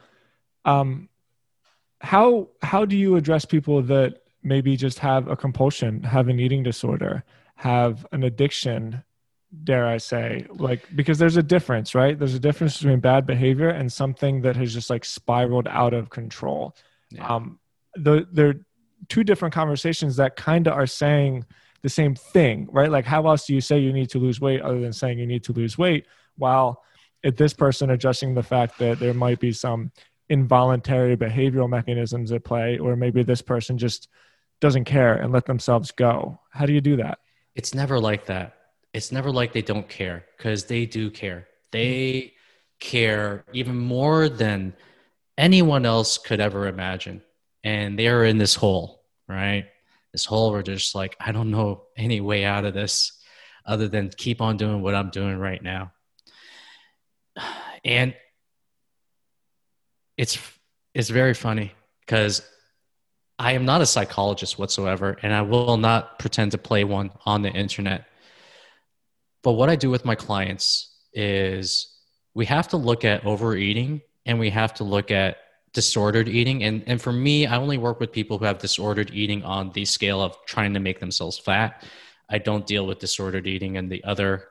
[0.65, 1.09] um
[2.01, 6.63] how how do you address people that maybe just have a compulsion, have an eating
[6.63, 7.23] disorder,
[7.55, 9.03] have an addiction,
[9.63, 12.17] dare I say, like because there's a difference, right?
[12.17, 16.09] There's a difference between bad behavior and something that has just like spiraled out of
[16.09, 16.75] control.
[17.09, 17.27] Yeah.
[17.27, 17.59] Um,
[17.95, 18.55] the, they're
[19.07, 21.45] two different conversations that kind of are saying
[21.81, 22.91] the same thing, right?
[22.91, 25.25] Like, how else do you say you need to lose weight other than saying you
[25.25, 26.05] need to lose weight?
[26.37, 26.83] While
[27.23, 29.91] at this person adjusting the fact that there might be some
[30.29, 34.09] involuntary behavioral mechanisms at play, or maybe this person just
[34.61, 36.39] doesn't care and let themselves go.
[36.51, 37.19] How do you do that?
[37.55, 38.58] It's never like that.
[38.93, 41.47] It's never like they don't care because they do care.
[41.71, 42.33] They
[42.79, 44.73] care even more than
[45.37, 47.21] anyone else could ever imagine.
[47.63, 49.65] And they're in this hole, right?
[50.11, 53.19] This hole where they're just like, I don't know any way out of this
[53.65, 55.93] other than keep on doing what I'm doing right now.
[57.85, 58.13] And
[60.17, 60.37] it's
[60.93, 61.71] it's very funny
[62.01, 62.41] because
[63.39, 67.41] I am not a psychologist whatsoever, and I will not pretend to play one on
[67.41, 68.05] the internet.
[69.43, 71.97] But what I do with my clients is
[72.33, 75.37] we have to look at overeating and we have to look at
[75.73, 76.63] disordered eating.
[76.63, 79.85] And and for me i only work with people who have disordered eating on the
[79.85, 81.83] scale of trying to make themselves fat.
[82.29, 84.45] I don't deal with disordered eating and the other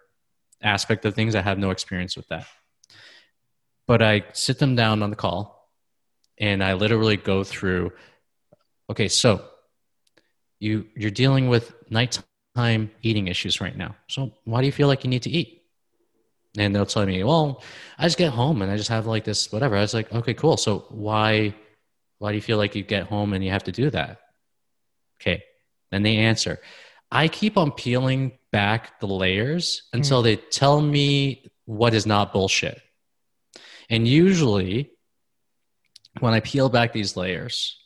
[0.63, 1.35] aspect of things.
[1.35, 2.47] I have no experience with that.
[3.87, 5.71] But i sit them down on the call
[6.39, 7.93] and i literally go through
[8.91, 9.45] okay so
[10.61, 12.25] you you're dealing with nighttime
[13.03, 15.59] eating issues right now so why do you feel like you need to eat
[16.57, 17.63] and they'll tell me, well,
[17.99, 19.77] I just get home and I just have like this whatever.
[19.77, 20.57] I was like, okay, cool.
[20.57, 21.55] So why
[22.19, 24.19] why do you feel like you get home and you have to do that?
[25.21, 25.45] Okay.
[25.91, 26.59] Then they answer.
[27.11, 30.25] I keep on peeling back the layers until mm.
[30.25, 32.81] they tell me what is not bullshit.
[33.89, 34.91] And usually
[36.21, 37.79] when I peel back these layers,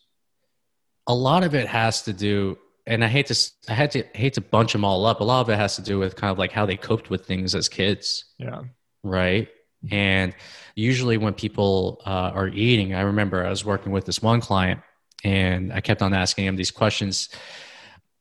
[1.07, 4.35] a lot of it has to do and I hate to I had to hate
[4.35, 5.21] to bunch them all up.
[5.21, 7.27] A lot of it has to do with kind of like how they coped with
[7.27, 8.25] things as kids.
[8.39, 8.63] Yeah.
[9.03, 9.49] Right.
[9.91, 10.35] And
[10.75, 14.81] usually when people uh, are eating, I remember I was working with this one client,
[15.25, 17.29] and I kept on asking him these questions.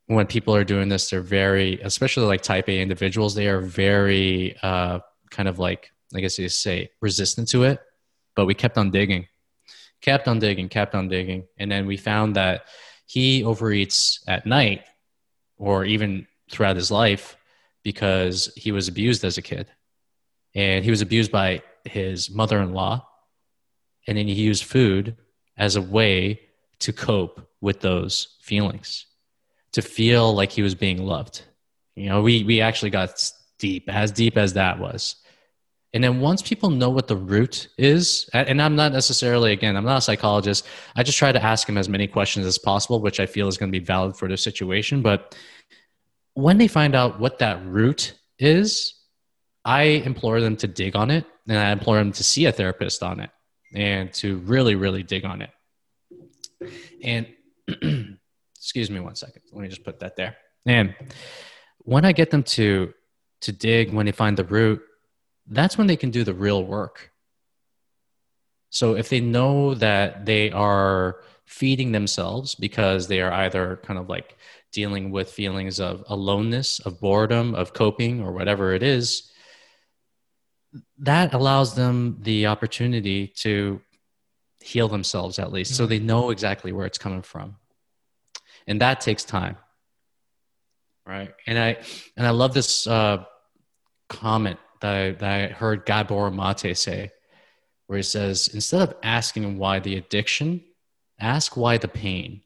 [0.07, 4.57] When people are doing this, they're very, especially like Type A individuals, they are very
[4.61, 7.79] uh, kind of like I guess you say resistant to it.
[8.35, 9.27] But we kept on digging,
[10.01, 12.65] kept on digging, kept on digging, and then we found that
[13.11, 14.85] he overeats at night
[15.57, 17.35] or even throughout his life
[17.83, 19.67] because he was abused as a kid.
[20.55, 23.05] And he was abused by his mother in law.
[24.07, 25.17] And then he used food
[25.57, 26.39] as a way
[26.79, 29.07] to cope with those feelings,
[29.73, 31.41] to feel like he was being loved.
[31.97, 35.17] You know, we, we actually got deep, as deep as that was.
[35.93, 39.83] And then once people know what the root is, and I'm not necessarily, again, I'm
[39.83, 40.65] not a psychologist.
[40.95, 43.57] I just try to ask them as many questions as possible, which I feel is
[43.57, 45.01] going to be valid for their situation.
[45.01, 45.35] But
[46.33, 48.95] when they find out what that root is,
[49.65, 53.03] I implore them to dig on it and I implore them to see a therapist
[53.03, 53.29] on it
[53.75, 55.49] and to really, really dig on it.
[57.03, 57.27] And
[58.55, 59.41] excuse me one second.
[59.51, 60.37] Let me just put that there.
[60.65, 60.95] And
[61.79, 62.93] when I get them to
[63.41, 64.83] to dig, when they find the root,
[65.47, 67.11] that's when they can do the real work.
[68.69, 74.07] So if they know that they are feeding themselves because they are either kind of
[74.07, 74.37] like
[74.71, 79.29] dealing with feelings of aloneness, of boredom, of coping, or whatever it is,
[80.99, 83.81] that allows them the opportunity to
[84.61, 87.57] heal themselves at least so they know exactly where it's coming from.
[88.67, 89.57] And that takes time.
[91.05, 91.33] Right.
[91.47, 91.77] And I
[92.15, 93.25] and I love this uh,
[94.07, 97.11] comment that I, that I heard Gabor Mate say,
[97.87, 100.63] where he says, instead of asking why the addiction
[101.21, 102.41] ask why the pain.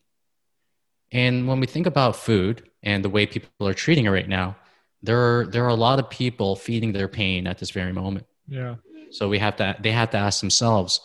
[1.12, 4.58] And when we think about food and the way people are treating it right now,
[5.02, 8.26] there are there are a lot of people feeding their pain at this very moment.
[8.48, 8.76] Yeah.
[9.12, 11.00] So we have to they have to ask themselves,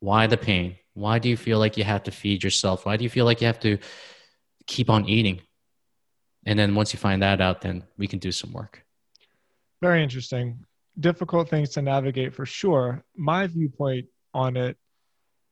[0.00, 0.76] why the pain?
[0.94, 2.86] Why do you feel like you have to feed yourself?
[2.86, 3.78] Why do you feel like you have to
[4.66, 5.40] keep on eating?
[6.44, 8.84] And then once you find that out, then we can do some work.
[9.82, 10.64] Very interesting.
[10.98, 13.04] Difficult things to navigate for sure.
[13.16, 14.76] My viewpoint on it,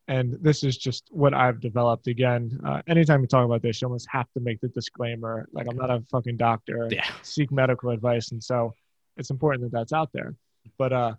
[0.07, 2.59] and this is just what I've developed again.
[2.65, 5.77] Uh, anytime you talk about this, you almost have to make the disclaimer like, I'm
[5.77, 7.05] not a fucking doctor, Yeah.
[7.21, 8.31] seek medical advice.
[8.31, 8.73] And so
[9.17, 10.35] it's important that that's out there.
[10.77, 11.13] But uh,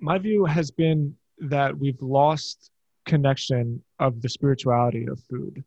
[0.00, 2.70] my view has been that we've lost
[3.06, 5.62] connection of the spirituality of food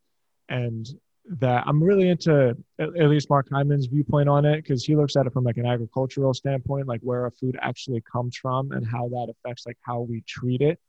[0.50, 0.88] and
[1.30, 5.16] that i'm really into at at least mark hyman's viewpoint on it because he looks
[5.16, 8.88] at it from like an agricultural standpoint like where a food actually comes from and
[8.88, 10.80] how that affects like how we treat it.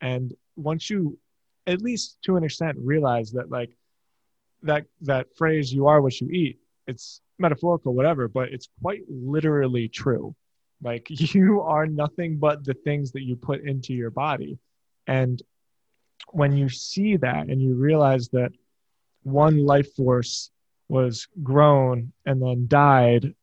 [0.00, 1.18] And once you
[1.66, 3.70] at least to an extent realize that like
[4.62, 9.88] that that phrase you are what you eat it's metaphorical whatever but it's quite literally
[9.88, 10.34] true.
[10.80, 14.58] Like you are nothing but the things that you put into your body.
[15.06, 15.42] And
[16.30, 18.52] when you see that and you realize that
[19.30, 20.50] one life force
[20.88, 23.34] was grown and then died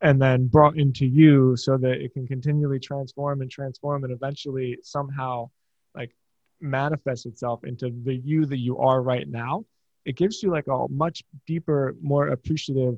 [0.00, 4.78] and then brought into you so that it can continually transform and transform and eventually
[4.82, 5.48] somehow
[5.94, 6.14] like
[6.60, 9.64] manifest itself into the you that you are right now.
[10.04, 12.96] It gives you like a much deeper more appreciative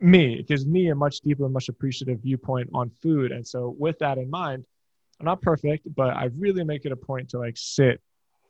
[0.00, 0.38] me.
[0.38, 3.32] It gives me a much deeper much appreciative viewpoint on food.
[3.32, 4.64] And so with that in mind
[5.20, 8.00] i'm not perfect but i really make it a point to like sit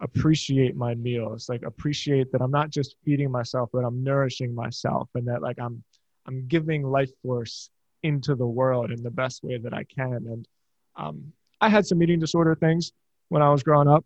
[0.01, 5.09] appreciate my meals like appreciate that i'm not just feeding myself but i'm nourishing myself
[5.15, 5.83] and that like i'm
[6.27, 7.71] i'm giving life force
[8.05, 10.13] into the world in the best way that i can.
[10.13, 10.49] And
[10.97, 12.93] um, i had some eating disorder things
[13.29, 14.05] when i was growing up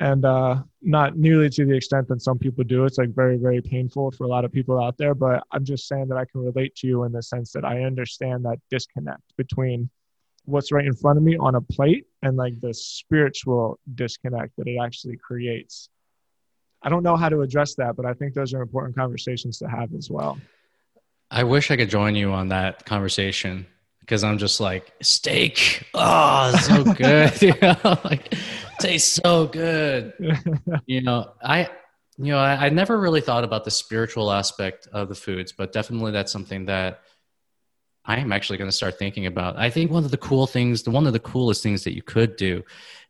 [0.00, 2.84] and uh, not nearly to the extent that some people do.
[2.84, 5.88] It's like very very painful for a lot of people out there but i'm just
[5.88, 9.36] saying that i can relate to you in the sense that i understand that disconnect
[9.36, 9.90] between
[10.44, 14.66] what's right in front of me on a plate and like the spiritual disconnect that
[14.66, 15.90] it actually creates.
[16.82, 19.68] I don't know how to address that, but I think those are important conversations to
[19.68, 20.38] have as well.
[21.30, 23.66] I wish I could join you on that conversation
[24.00, 25.86] because I'm just like steak.
[25.92, 27.40] Oh, so good.
[27.42, 28.34] you know, like
[28.80, 30.14] tastes so good.
[30.86, 31.68] You know, I
[32.16, 35.72] you know, I, I never really thought about the spiritual aspect of the foods, but
[35.72, 37.00] definitely that's something that
[38.06, 39.56] I am actually going to start thinking about.
[39.56, 42.02] I think one of the cool things, the one of the coolest things that you
[42.02, 42.62] could do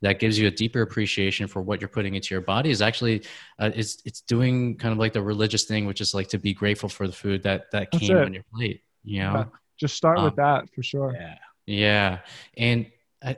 [0.02, 3.24] that gives you a deeper appreciation for what you're putting into your body is actually
[3.58, 6.54] uh, it's it's doing kind of like the religious thing, which is like to be
[6.54, 8.24] grateful for the food that that That's came it.
[8.24, 8.82] on your plate.
[9.02, 9.44] You know, Yeah.
[9.80, 11.12] Just start Um, with that for sure.
[11.14, 12.18] yeah, yeah,
[12.56, 12.86] and
[13.22, 13.36] I.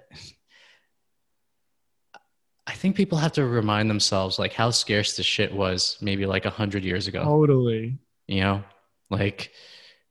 [2.68, 6.46] I think people have to remind themselves like how scarce the shit was maybe like
[6.46, 7.22] a hundred years ago.
[7.22, 7.96] Totally.
[8.26, 8.64] You know,
[9.08, 9.52] like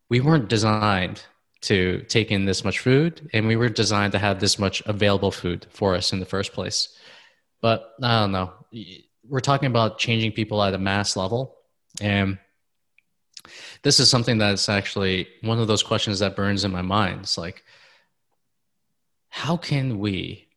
[0.10, 1.22] we weren't designed
[1.62, 5.32] to take in this much food and we were designed to have this much available
[5.32, 6.96] food for us in the first place.
[7.62, 8.54] But I don't know.
[9.28, 11.56] We're talking about changing people at a mass level.
[12.00, 12.38] And
[13.82, 17.22] this is something that's actually one of those questions that burns in my mind.
[17.22, 17.63] It's like,
[19.30, 20.48] how can we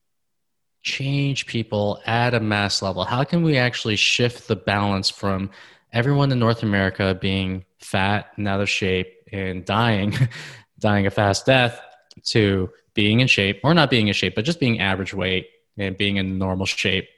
[0.83, 3.05] change people at a mass level?
[3.05, 5.51] How can we actually shift the balance from
[5.93, 10.15] everyone in North America being fat and out of shape and dying,
[10.79, 11.81] dying a fast death,
[12.25, 15.97] to being in shape or not being in shape, but just being average weight and
[15.97, 17.09] being in normal shape,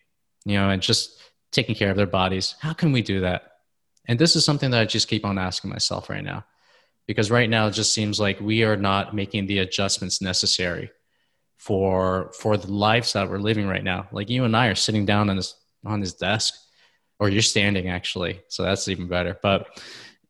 [0.44, 1.18] you know, and just
[1.52, 2.54] taking care of their bodies.
[2.60, 3.52] How can we do that?
[4.06, 6.44] And this is something that I just keep on asking myself right now.
[7.06, 10.90] Because right now it just seems like we are not making the adjustments necessary
[11.56, 14.06] for for the lives that we're living right now.
[14.12, 16.54] Like you and I are sitting down on this on this desk,
[17.18, 19.36] or you're standing actually, so that's even better.
[19.42, 19.80] But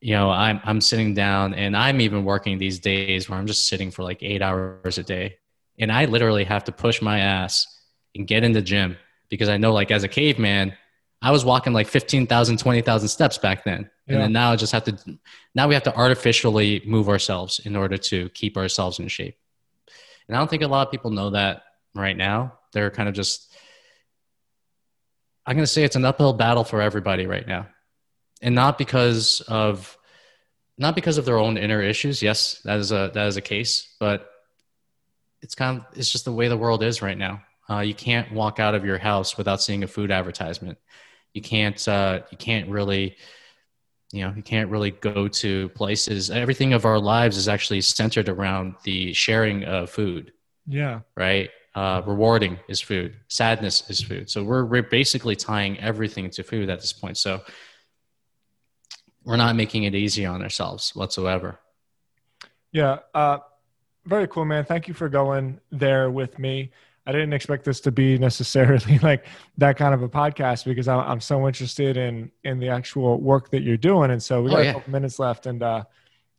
[0.01, 3.69] you know, I'm I'm sitting down, and I'm even working these days where I'm just
[3.69, 5.37] sitting for like eight hours a day,
[5.79, 7.67] and I literally have to push my ass
[8.15, 8.97] and get in the gym
[9.29, 10.75] because I know, like as a caveman,
[11.23, 13.91] I was walking like 15,000, 20,000 steps back then.
[14.09, 15.19] And then now I just have to,
[15.55, 19.37] now we have to artificially move ourselves in order to keep ourselves in shape.
[20.27, 21.63] And I don't think a lot of people know that
[21.95, 22.59] right now.
[22.73, 23.55] They're kind of just,
[25.47, 27.69] I'm going to say it's an uphill battle for everybody right now.
[28.43, 29.97] And not because of,
[30.79, 32.23] not because of their own inner issues.
[32.23, 34.31] Yes, that is a, that is a case, but
[35.43, 37.43] it's kind of, it's just the way the world is right now.
[37.69, 40.79] Uh, you can't walk out of your house without seeing a food advertisement.
[41.35, 43.17] You can't, uh, you can't really,
[44.13, 46.31] you know, you can't really go to places.
[46.31, 50.33] Everything of our lives is actually centered around the sharing of food
[50.67, 51.01] Yeah.
[51.17, 51.51] right?
[51.75, 53.17] Uh, rewarding is food.
[53.29, 54.29] Sadness is food.
[54.29, 57.17] So we're we're basically tying everything to food at this point.
[57.17, 57.43] So
[59.25, 61.59] we're not making it easy on ourselves whatsoever.
[62.73, 62.99] Yeah.
[63.15, 63.39] Uh,
[64.07, 64.65] very cool, man.
[64.65, 66.71] Thank you for going there with me.
[67.07, 69.27] I didn't expect this to be necessarily like
[69.59, 73.63] that kind of a podcast because I'm so interested in in the actual work that
[73.63, 74.71] you're doing, and so we oh, got oh, yeah.
[74.71, 75.85] a couple minutes left, and uh,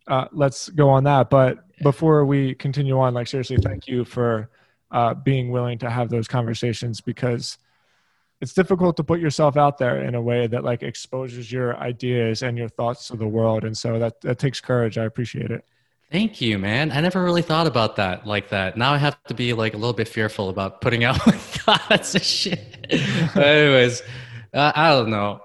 [0.08, 1.30] uh, let's go on that.
[1.30, 4.50] But before we continue on, like seriously, thank you for
[4.92, 7.58] uh, being willing to have those conversations because
[8.42, 12.42] it's difficult to put yourself out there in a way that like exposes your ideas
[12.42, 14.98] and your thoughts to the world, and so that that takes courage.
[14.98, 15.64] I appreciate it.
[16.12, 16.92] Thank you, man.
[16.92, 18.76] I never really thought about that like that.
[18.76, 22.16] Now I have to be like a little bit fearful about putting out my thoughts
[22.16, 22.88] and shit.
[23.34, 24.02] but anyways,
[24.54, 25.42] uh, I don't know.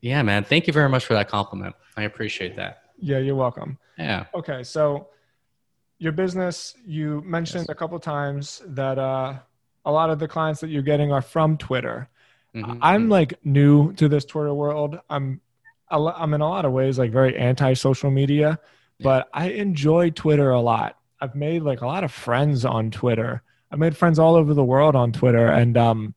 [0.00, 0.42] Yeah, man.
[0.42, 1.76] Thank you very much for that compliment.
[1.96, 2.82] I appreciate that.
[2.98, 3.78] Yeah, you're welcome.
[3.96, 4.26] Yeah.
[4.34, 5.08] Okay, so
[5.98, 7.68] your business, you mentioned yes.
[7.68, 9.34] a couple times that uh,
[9.84, 12.08] a lot of the clients that you're getting are from Twitter.
[12.54, 12.78] Mm-hmm.
[12.82, 13.10] I'm mm-hmm.
[13.10, 14.98] like new to this Twitter world.
[15.08, 15.40] I'm
[15.90, 18.58] I'm in a lot of ways like very anti social media
[19.00, 20.96] but I enjoy Twitter a lot.
[21.20, 23.42] I've made like a lot of friends on Twitter.
[23.70, 26.14] I've made friends all over the world on Twitter, and um,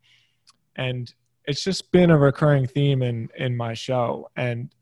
[0.76, 1.14] and
[1.46, 4.30] it's just been a recurring theme in in my show.
[4.36, 4.74] And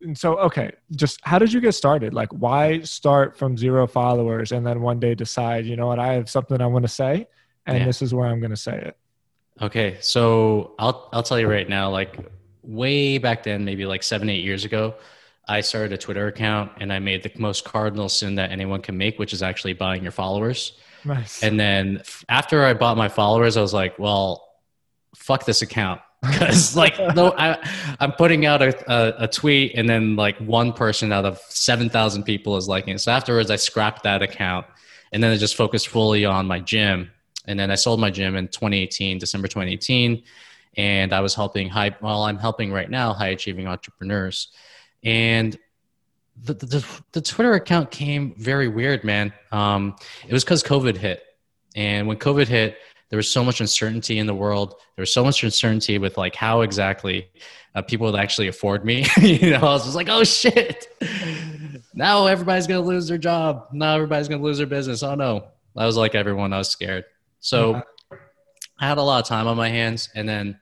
[0.00, 2.14] and so, okay, just how did you get started?
[2.14, 6.14] Like, why start from zero followers and then one day decide, you know what, I
[6.14, 7.26] have something I want to say,
[7.64, 7.84] and yeah.
[7.84, 8.96] this is where I'm going to say it.
[9.60, 12.16] Okay, so I'll I'll tell you right now, like
[12.62, 14.94] way back then, maybe like seven eight years ago,
[15.48, 18.98] I started a Twitter account and I made the most cardinal sin that anyone can
[18.98, 20.72] make, which is actually buying your followers.
[21.04, 21.42] Nice.
[21.42, 24.46] And then after I bought my followers, I was like, well,
[25.14, 26.00] fuck this account.
[26.26, 27.56] Because like no, I,
[28.00, 31.88] I'm putting out a, a, a, tweet and then like one person out of seven
[31.88, 32.98] thousand people is liking it.
[32.98, 34.66] So afterwards, I scrapped that account
[35.12, 37.12] and then I just focused fully on my gym.
[37.46, 40.22] And then I sold my gym in 2018, December 2018,
[40.76, 41.96] and I was helping high.
[42.00, 44.48] Well, I'm helping right now high achieving entrepreneurs
[45.04, 45.56] and
[46.42, 49.32] the, the, the Twitter account came very weird, man.
[49.52, 51.22] Um, it was because COVID hit,
[51.74, 52.76] and when COVID hit,
[53.08, 54.74] there was so much uncertainty in the world.
[54.96, 57.30] There was so much uncertainty with like how exactly
[57.74, 59.06] uh, people would actually afford me.
[59.20, 60.88] you know, I was just like, oh shit,
[61.94, 63.68] now everybody's gonna lose their job.
[63.72, 65.02] Now everybody's gonna lose their business.
[65.02, 66.52] Oh no, I was like everyone.
[66.52, 67.04] I was scared.
[67.46, 67.74] So
[68.10, 68.18] yeah.
[68.80, 70.58] I had a lot of time on my hands, and then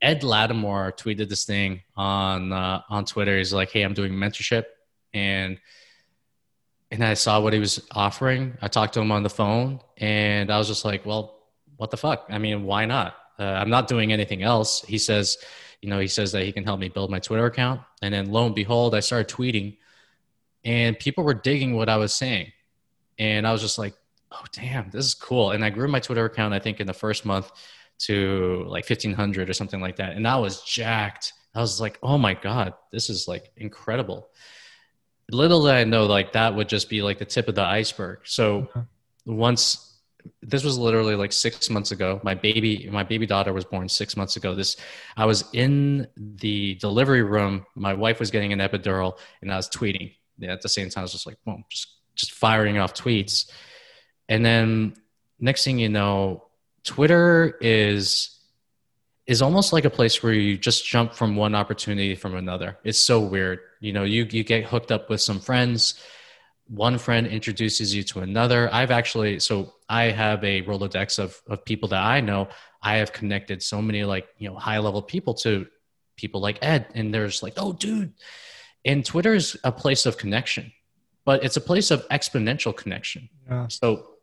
[0.00, 3.36] Ed Latimore tweeted this thing on uh, on Twitter.
[3.36, 4.66] He's like, "Hey, I'm doing mentorship,"
[5.12, 5.58] and
[6.92, 8.56] and I saw what he was offering.
[8.62, 11.48] I talked to him on the phone, and I was just like, "Well,
[11.78, 12.26] what the fuck?
[12.28, 13.16] I mean, why not?
[13.36, 15.36] Uh, I'm not doing anything else." He says,
[15.82, 18.30] "You know," he says that he can help me build my Twitter account, and then
[18.30, 19.78] lo and behold, I started tweeting,
[20.64, 22.52] and people were digging what I was saying,
[23.18, 23.94] and I was just like,
[24.34, 26.54] "Oh, damn, this is cool." And I grew my Twitter account.
[26.54, 27.50] I think in the first month
[27.98, 30.16] to like 1500 or something like that.
[30.16, 31.32] And I was jacked.
[31.54, 34.28] I was like, oh my God, this is like incredible.
[35.30, 38.20] Little did I know, like that would just be like the tip of the iceberg.
[38.24, 39.36] So mm-hmm.
[39.36, 40.00] once
[40.42, 44.16] this was literally like six months ago, my baby, my baby daughter was born six
[44.16, 44.54] months ago.
[44.54, 44.76] This,
[45.16, 47.64] I was in the delivery room.
[47.74, 51.02] My wife was getting an epidural and I was tweeting yeah, at the same time.
[51.02, 53.50] I was just like, boom, just, just firing off tweets.
[54.28, 54.94] And then
[55.38, 56.44] next thing you know,
[56.84, 58.30] Twitter is
[59.26, 62.76] is almost like a place where you just jump from one opportunity from another.
[62.84, 63.60] It's so weird.
[63.80, 65.94] You know, you you get hooked up with some friends,
[66.68, 68.72] one friend introduces you to another.
[68.72, 72.48] I've actually so I have a Rolodex of of people that I know.
[72.82, 75.66] I have connected so many like, you know, high level people to
[76.16, 78.12] people like Ed and there's like, "Oh, dude."
[78.84, 80.70] And Twitter is a place of connection,
[81.24, 83.30] but it's a place of exponential connection.
[83.48, 83.68] Yeah.
[83.68, 84.13] So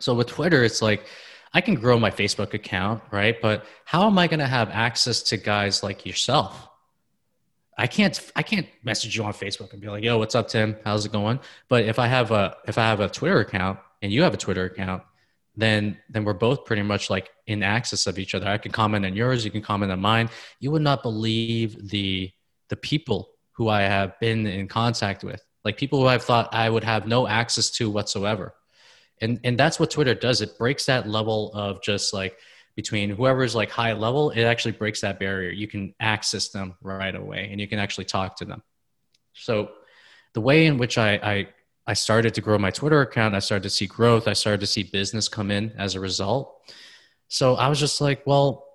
[0.00, 1.04] so with Twitter, it's like
[1.52, 3.40] I can grow my Facebook account, right?
[3.40, 6.68] But how am I going to have access to guys like yourself?
[7.76, 10.76] I can't I can't message you on Facebook and be like, "Yo, what's up, Tim?
[10.84, 11.38] How's it going?"
[11.68, 14.36] But if I have a if I have a Twitter account and you have a
[14.36, 15.04] Twitter account,
[15.56, 18.48] then then we're both pretty much like in access of each other.
[18.48, 20.28] I can comment on yours, you can comment on mine.
[20.58, 22.32] You would not believe the
[22.68, 26.68] the people who I have been in contact with, like people who I've thought I
[26.68, 28.54] would have no access to whatsoever
[29.20, 30.40] and and that's what twitter does.
[30.40, 32.38] It breaks that level of just like
[32.76, 35.50] between whoever's like high level it actually breaks that barrier.
[35.50, 38.62] You can access them right away and you can actually talk to them.
[39.32, 39.70] So
[40.34, 41.48] the way in which i i,
[41.86, 44.66] I started to grow my twitter account i started to see growth i started to
[44.66, 46.72] see business come in as a result.
[47.28, 48.68] So i was just like well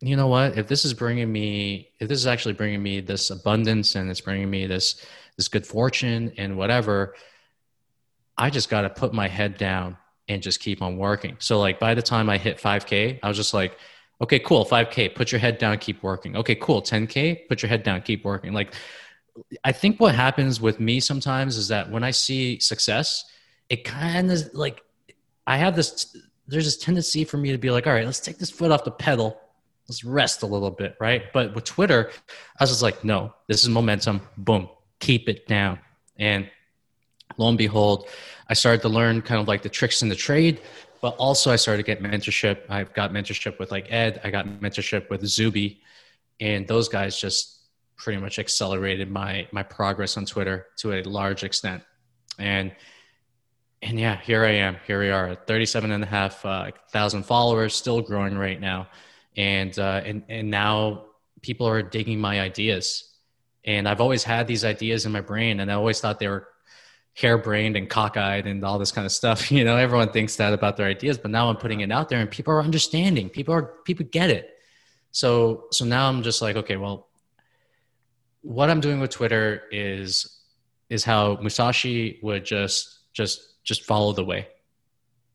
[0.00, 0.56] you know what?
[0.56, 4.20] If this is bringing me if this is actually bringing me this abundance and it's
[4.20, 5.04] bringing me this
[5.36, 7.14] this good fortune and whatever
[8.38, 9.96] I just got to put my head down
[10.28, 11.36] and just keep on working.
[11.38, 13.76] So like by the time I hit 5K, I was just like,
[14.20, 16.36] okay, cool, 5K, put your head down, keep working.
[16.36, 18.52] Okay, cool, 10K, put your head down, keep working.
[18.52, 18.74] Like
[19.64, 23.24] I think what happens with me sometimes is that when I see success,
[23.68, 24.82] it kind of like
[25.46, 26.16] I have this
[26.46, 28.82] there's this tendency for me to be like, all right, let's take this foot off
[28.84, 29.38] the pedal.
[29.86, 31.24] Let's rest a little bit, right?
[31.32, 32.10] But with Twitter,
[32.58, 34.22] I was just like, no, this is momentum.
[34.38, 34.68] Boom,
[34.98, 35.78] keep it down.
[36.16, 36.50] And
[37.38, 38.08] lo and behold,
[38.48, 40.60] I started to learn kind of like the tricks in the trade,
[41.00, 42.62] but also I started to get mentorship.
[42.68, 45.80] I've got mentorship with like Ed, I got mentorship with Zuby,
[46.40, 47.58] and those guys just
[47.96, 51.82] pretty much accelerated my my progress on Twitter to a large extent.
[52.38, 52.72] And
[53.82, 54.76] and yeah, here I am.
[54.86, 58.88] Here we are, 37 and a half uh, thousand followers, still growing right now.
[59.36, 61.04] And uh, and and now
[61.42, 63.04] people are digging my ideas.
[63.64, 66.48] And I've always had these ideas in my brain, and I always thought they were
[67.20, 69.50] harebrained and cockeyed and all this kind of stuff.
[69.58, 72.20] You know, everyone thinks that about their ideas, but now I'm putting it out there,
[72.20, 73.28] and people are understanding.
[73.28, 74.50] People are people get it.
[75.10, 77.08] So so now I'm just like, okay, well,
[78.42, 80.40] what I'm doing with Twitter is
[80.90, 84.48] is how Musashi would just just just follow the way.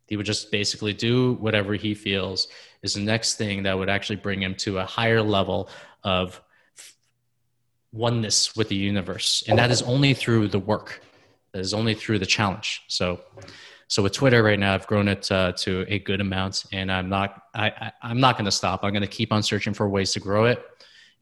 [0.07, 2.47] He would just basically do whatever he feels
[2.81, 5.69] is the next thing that would actually bring him to a higher level
[6.03, 6.41] of
[7.91, 11.01] oneness with the universe, and that is only through the work.
[11.53, 12.81] Is only through the challenge.
[12.87, 13.21] So,
[13.87, 17.09] so with Twitter right now, I've grown it uh, to a good amount, and I'm
[17.09, 18.83] not I, I I'm not going to stop.
[18.83, 20.65] I'm going to keep on searching for ways to grow it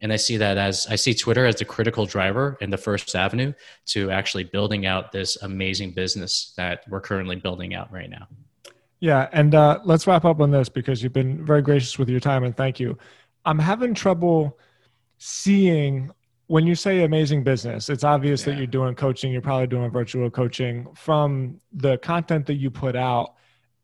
[0.02, 3.14] and i see that as i see twitter as the critical driver in the first
[3.14, 3.52] avenue
[3.86, 8.26] to actually building out this amazing business that we're currently building out right now
[9.00, 12.20] yeah and uh, let's wrap up on this because you've been very gracious with your
[12.20, 12.98] time and thank you
[13.46, 14.58] i'm having trouble
[15.18, 16.10] seeing
[16.46, 18.52] when you say amazing business it's obvious yeah.
[18.52, 22.96] that you're doing coaching you're probably doing virtual coaching from the content that you put
[22.96, 23.34] out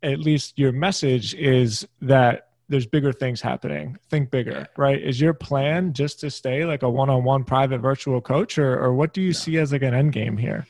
[0.03, 3.97] at least your message is that there's bigger things happening.
[4.11, 5.01] Think bigger, right?
[5.01, 9.15] Is your plan just to stay like a one-on-one private virtual coach, or or what
[9.15, 10.67] do you see as like an end game here?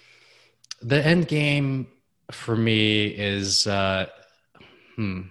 [0.81, 1.89] The end game
[2.31, 4.07] for me is, uh,
[4.95, 5.23] hmm.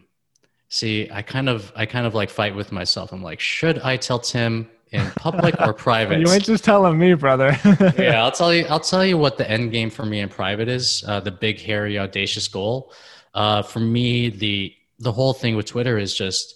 [0.69, 3.13] See, I kind of, I kind of like fight with myself.
[3.13, 6.19] I'm like, should I tell Tim in public or private?
[6.19, 7.57] you ain't just telling me, brother.
[7.97, 8.65] yeah, I'll tell you.
[8.69, 11.03] I'll tell you what the end game for me in private is.
[11.07, 12.91] Uh, the big, hairy, audacious goal.
[13.33, 16.55] Uh, for me, the the whole thing with Twitter is just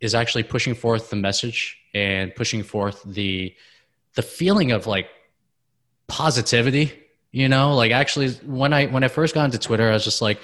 [0.00, 3.54] is actually pushing forth the message and pushing forth the
[4.14, 5.08] the feeling of like
[6.06, 6.92] positivity
[7.32, 10.22] you know like actually when i when i first got into twitter i was just
[10.22, 10.40] like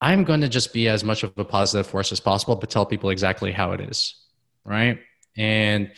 [0.00, 2.86] i'm going to just be as much of a positive force as possible but tell
[2.86, 4.14] people exactly how it is
[4.64, 4.98] right
[5.36, 5.92] and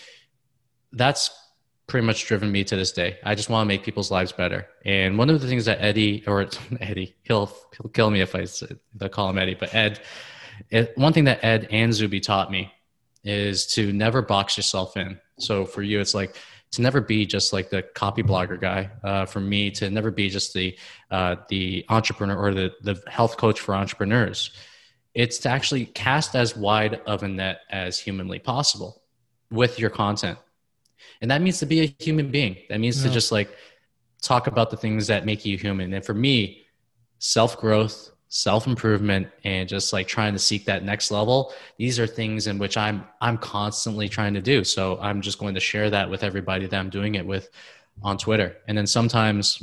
[0.93, 1.30] that's
[1.87, 4.66] pretty much driven me to this day i just want to make people's lives better
[4.84, 6.49] and one of the things that eddie or
[6.80, 8.45] eddie he'll he'll kill me if i,
[9.01, 10.01] I call him eddie but ed
[10.70, 12.72] it, one thing that Ed and Zuby taught me
[13.24, 15.18] is to never box yourself in.
[15.39, 16.37] So for you, it's like
[16.72, 18.91] to never be just like the copy blogger guy.
[19.03, 20.76] Uh, for me, to never be just the
[21.11, 24.51] uh, the entrepreneur or the the health coach for entrepreneurs.
[25.14, 29.03] It's to actually cast as wide of a net as humanly possible
[29.51, 30.38] with your content,
[31.20, 32.57] and that means to be a human being.
[32.68, 33.09] That means yeah.
[33.09, 33.55] to just like
[34.22, 35.92] talk about the things that make you human.
[35.92, 36.62] And for me,
[37.18, 42.07] self growth, self improvement and just like trying to seek that next level these are
[42.09, 45.90] things in which i'm i'm constantly trying to do so i'm just going to share
[45.90, 47.49] that with everybody that i'm doing it with
[48.03, 49.62] on twitter and then sometimes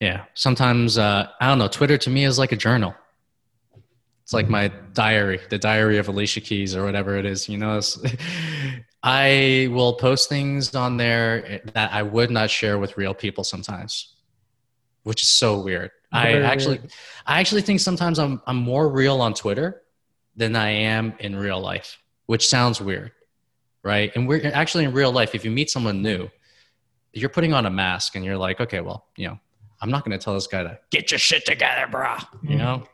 [0.00, 2.94] yeah sometimes uh, i don't know twitter to me is like a journal
[4.30, 7.80] it's like my diary the diary of alicia keys or whatever it is you know
[9.02, 14.14] i will post things on there that i would not share with real people sometimes
[15.02, 16.80] which is so weird I actually,
[17.24, 19.82] I actually think sometimes I'm I'm more real on Twitter
[20.34, 23.12] than I am in real life, which sounds weird,
[23.84, 24.10] right?
[24.16, 25.36] And we're actually in real life.
[25.36, 26.28] If you meet someone new,
[27.12, 29.38] you're putting on a mask, and you're like, okay, well, you know,
[29.80, 32.16] I'm not going to tell this guy to get your shit together, bro.
[32.42, 32.58] You mm-hmm.
[32.58, 32.88] know.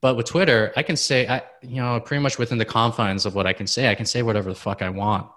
[0.00, 3.34] But with Twitter, I can say, I you know, pretty much within the confines of
[3.34, 5.28] what I can say, I can say whatever the fuck I want.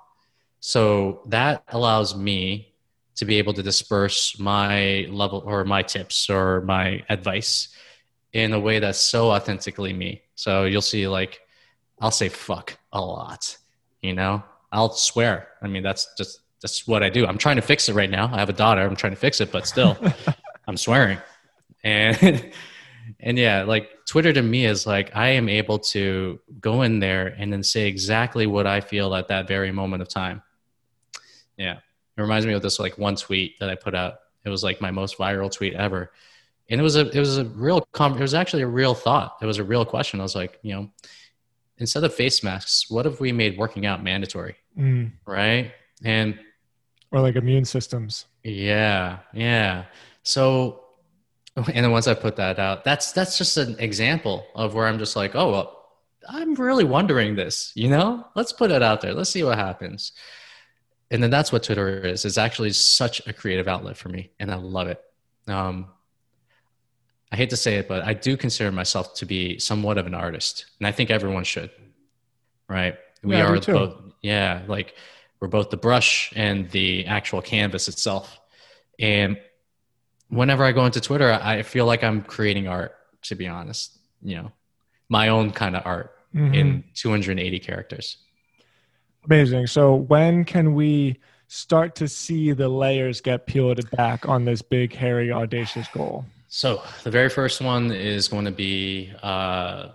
[0.60, 2.74] So that allows me
[3.16, 7.70] to be able to disperse my level or my tips or my advice
[8.32, 10.22] in a way that's so authentically me.
[10.36, 11.42] So you'll see like
[12.00, 13.58] I'll say fuck a lot,
[14.02, 14.44] you know?
[14.72, 15.50] I'll swear.
[15.62, 17.28] I mean that's just that's what I do.
[17.28, 18.30] I'm trying to fix it right now.
[18.34, 18.82] I have a daughter.
[18.82, 19.98] I'm trying to fix it, but still
[20.68, 21.20] I'm swearing.
[21.84, 22.52] And
[23.20, 27.28] and yeah, like Twitter to me is like I am able to go in there
[27.38, 30.42] and then say exactly what I feel at that very moment of time.
[31.58, 31.78] Yeah.
[32.18, 34.16] It reminds me of this like one tweet that I put out.
[34.46, 36.12] It was like my most viral tweet ever.
[36.70, 39.38] and it was a it was a real com- it was actually a real thought.
[39.42, 40.20] It was a real question.
[40.20, 40.90] I was like, you know,
[41.78, 44.56] instead of face masks, what if we made working out mandatory?
[44.78, 45.12] Mm.
[45.26, 45.72] Right?
[46.04, 46.38] And
[47.12, 48.26] or like immune systems.
[48.44, 49.86] Yeah, yeah.
[50.24, 50.83] So
[51.56, 55.00] and then once I put that out, that's that's just an example of where I'm
[55.00, 55.84] just like, oh well,
[56.28, 58.26] I'm really wondering this, you know?
[58.36, 59.14] Let's put it out there.
[59.14, 60.14] Let's see what happens.
[61.12, 62.26] And then that's what Twitter is.
[62.26, 65.02] It's actually such a creative outlet for me, and I love it.
[65.48, 65.88] Um,
[67.32, 70.14] I hate to say it, but I do consider myself to be somewhat of an
[70.14, 71.70] artist, and I think everyone should.
[72.68, 72.96] Right?
[73.22, 74.02] We Yeah, are both.
[74.22, 74.96] Yeah, like
[75.40, 78.40] we're both the brush and the actual canvas itself.
[78.98, 79.38] And
[80.34, 82.96] whenever I go into Twitter, I feel like I'm creating art.
[83.24, 84.52] To be honest, you know,
[85.08, 86.56] my own kind of art Mhm.
[86.56, 88.18] in 280 characters.
[89.26, 89.68] Amazing.
[89.68, 94.94] So when can we start to see the layers get peeled back on this big,
[94.94, 96.26] hairy, audacious goal?
[96.50, 99.12] So the very first one is going to be.
[99.22, 99.90] Uh,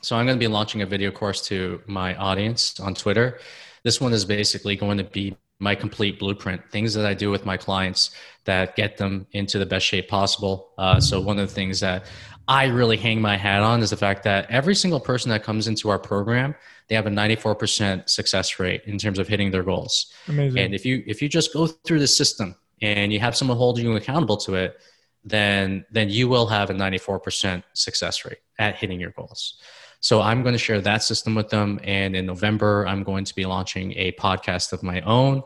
[0.00, 3.38] so I'm going to be launching a video course to my audience on Twitter.
[3.84, 7.46] This one is basically going to be my complete blueprint, things that I do with
[7.46, 8.10] my clients
[8.44, 10.72] that get them into the best shape possible.
[10.76, 12.06] Uh, so one of the things that
[12.48, 15.68] I really hang my hat on is the fact that every single person that comes
[15.68, 16.56] into our program,
[16.88, 20.12] they have a 94% success rate in terms of hitting their goals.
[20.26, 20.58] Amazing.
[20.58, 23.84] And if you if you just go through the system and you have someone holding
[23.84, 24.80] you accountable to it,
[25.24, 29.60] then then you will have a 94% success rate at hitting your goals.
[30.02, 33.34] So I'm going to share that system with them and in November I'm going to
[33.34, 35.42] be launching a podcast of my own.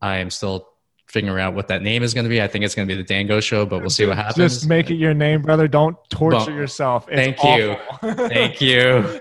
[0.00, 0.70] I am still
[1.08, 2.40] figuring out what that name is going to be.
[2.40, 4.54] I think it's going to be the Dango show, but we'll see what happens.
[4.54, 5.68] Just make it your name, brother.
[5.68, 7.06] Don't torture Well, yourself.
[7.10, 7.76] It's thank you.
[8.28, 9.18] Thank you.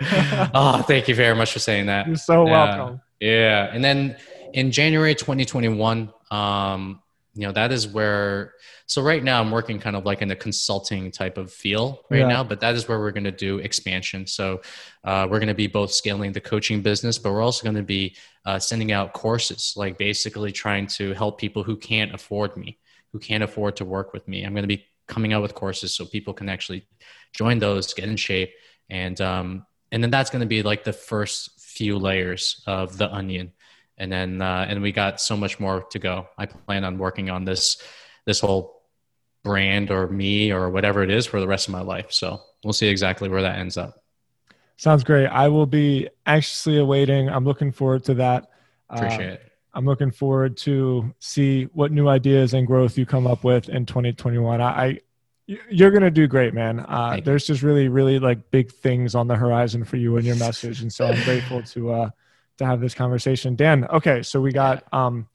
[0.54, 2.08] Oh, thank you very much for saying that.
[2.08, 3.02] You're so welcome.
[3.20, 4.16] Yeah, and then
[4.54, 7.02] in January 2021, um,
[7.36, 8.54] you know that is where.
[8.88, 12.20] So right now I'm working kind of like in a consulting type of feel right
[12.20, 12.28] Yeah.
[12.28, 14.26] now, but that is where we're going to do expansion.
[14.28, 14.62] So
[15.04, 17.84] uh, we're going to be both scaling the coaching business, but we're also going to
[17.84, 18.16] be
[18.46, 22.78] uh, sending out courses, like basically trying to help people who can't afford me,
[23.12, 24.44] who can't afford to work with me.
[24.44, 26.88] I'm going to be coming out with courses so people can actually
[27.34, 28.52] join those, get in shape,
[28.90, 33.12] and um, and then that's going to be like the first few layers of the
[33.14, 33.52] onion
[33.98, 37.30] and then uh, and we got so much more to go i plan on working
[37.30, 37.82] on this
[38.26, 38.82] this whole
[39.44, 42.74] brand or me or whatever it is for the rest of my life so we'll
[42.74, 44.02] see exactly where that ends up
[44.78, 45.28] Sounds great.
[45.28, 47.30] I will be anxiously awaiting.
[47.30, 48.50] I'm looking forward to that.
[48.90, 53.28] appreciate Uh, it I'm looking forward to see what new ideas and growth you come
[53.28, 54.62] up with in 2021.
[54.62, 55.00] I, I
[55.70, 56.80] you're gonna do great, man.
[56.80, 60.38] Uh, there's just really, really like big things on the horizon for you and your
[60.38, 62.10] message, and so I'm grateful to uh,
[62.58, 63.56] to have this conversation.
[63.56, 65.28] Dan, okay, so we got um,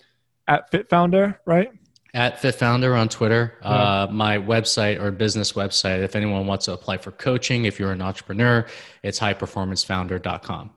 [0.48, 1.70] at Fit Founder, right?
[2.12, 6.72] at fit founder on twitter uh, my website or business website if anyone wants to
[6.72, 8.66] apply for coaching if you're an entrepreneur
[9.04, 10.70] it's highperformancefounder.com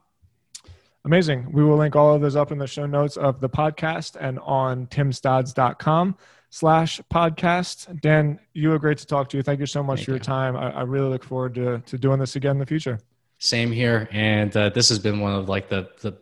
[1.06, 1.52] Amazing.
[1.52, 4.38] We will link all of those up in the show notes of the podcast and
[4.38, 6.16] on timstodds.com
[6.48, 8.00] slash podcast.
[8.00, 9.42] Dan, you were great to talk to you.
[9.42, 10.24] Thank you so much Thank for your you.
[10.24, 10.56] time.
[10.56, 13.00] I, I really look forward to, to doing this again in the future.
[13.38, 16.16] same here and uh, this has been one of like the the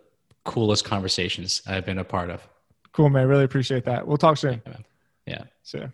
[0.44, 2.46] coolest conversations i've been a part of
[2.92, 3.26] Cool, man.
[3.26, 4.06] Really appreciate that.
[4.06, 4.60] We'll talk soon.
[5.26, 5.86] yeah See ya.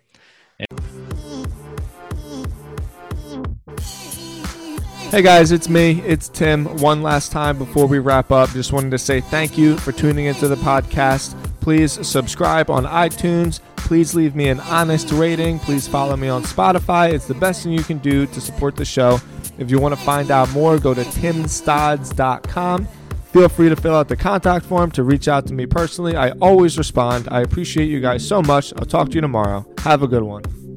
[5.10, 6.02] Hey guys, it's me.
[6.02, 6.64] It's Tim.
[6.78, 10.26] One last time before we wrap up, just wanted to say thank you for tuning
[10.26, 11.34] into the podcast.
[11.60, 13.60] Please subscribe on iTunes.
[13.76, 15.60] Please leave me an honest rating.
[15.60, 17.12] Please follow me on Spotify.
[17.12, 19.20] It's the best thing you can do to support the show.
[19.58, 22.88] If you want to find out more, go to timstodds.com.
[23.32, 26.16] Feel free to fill out the contact form to reach out to me personally.
[26.16, 27.28] I always respond.
[27.30, 28.72] I appreciate you guys so much.
[28.76, 29.66] I'll talk to you tomorrow.
[29.80, 30.67] Have a good one.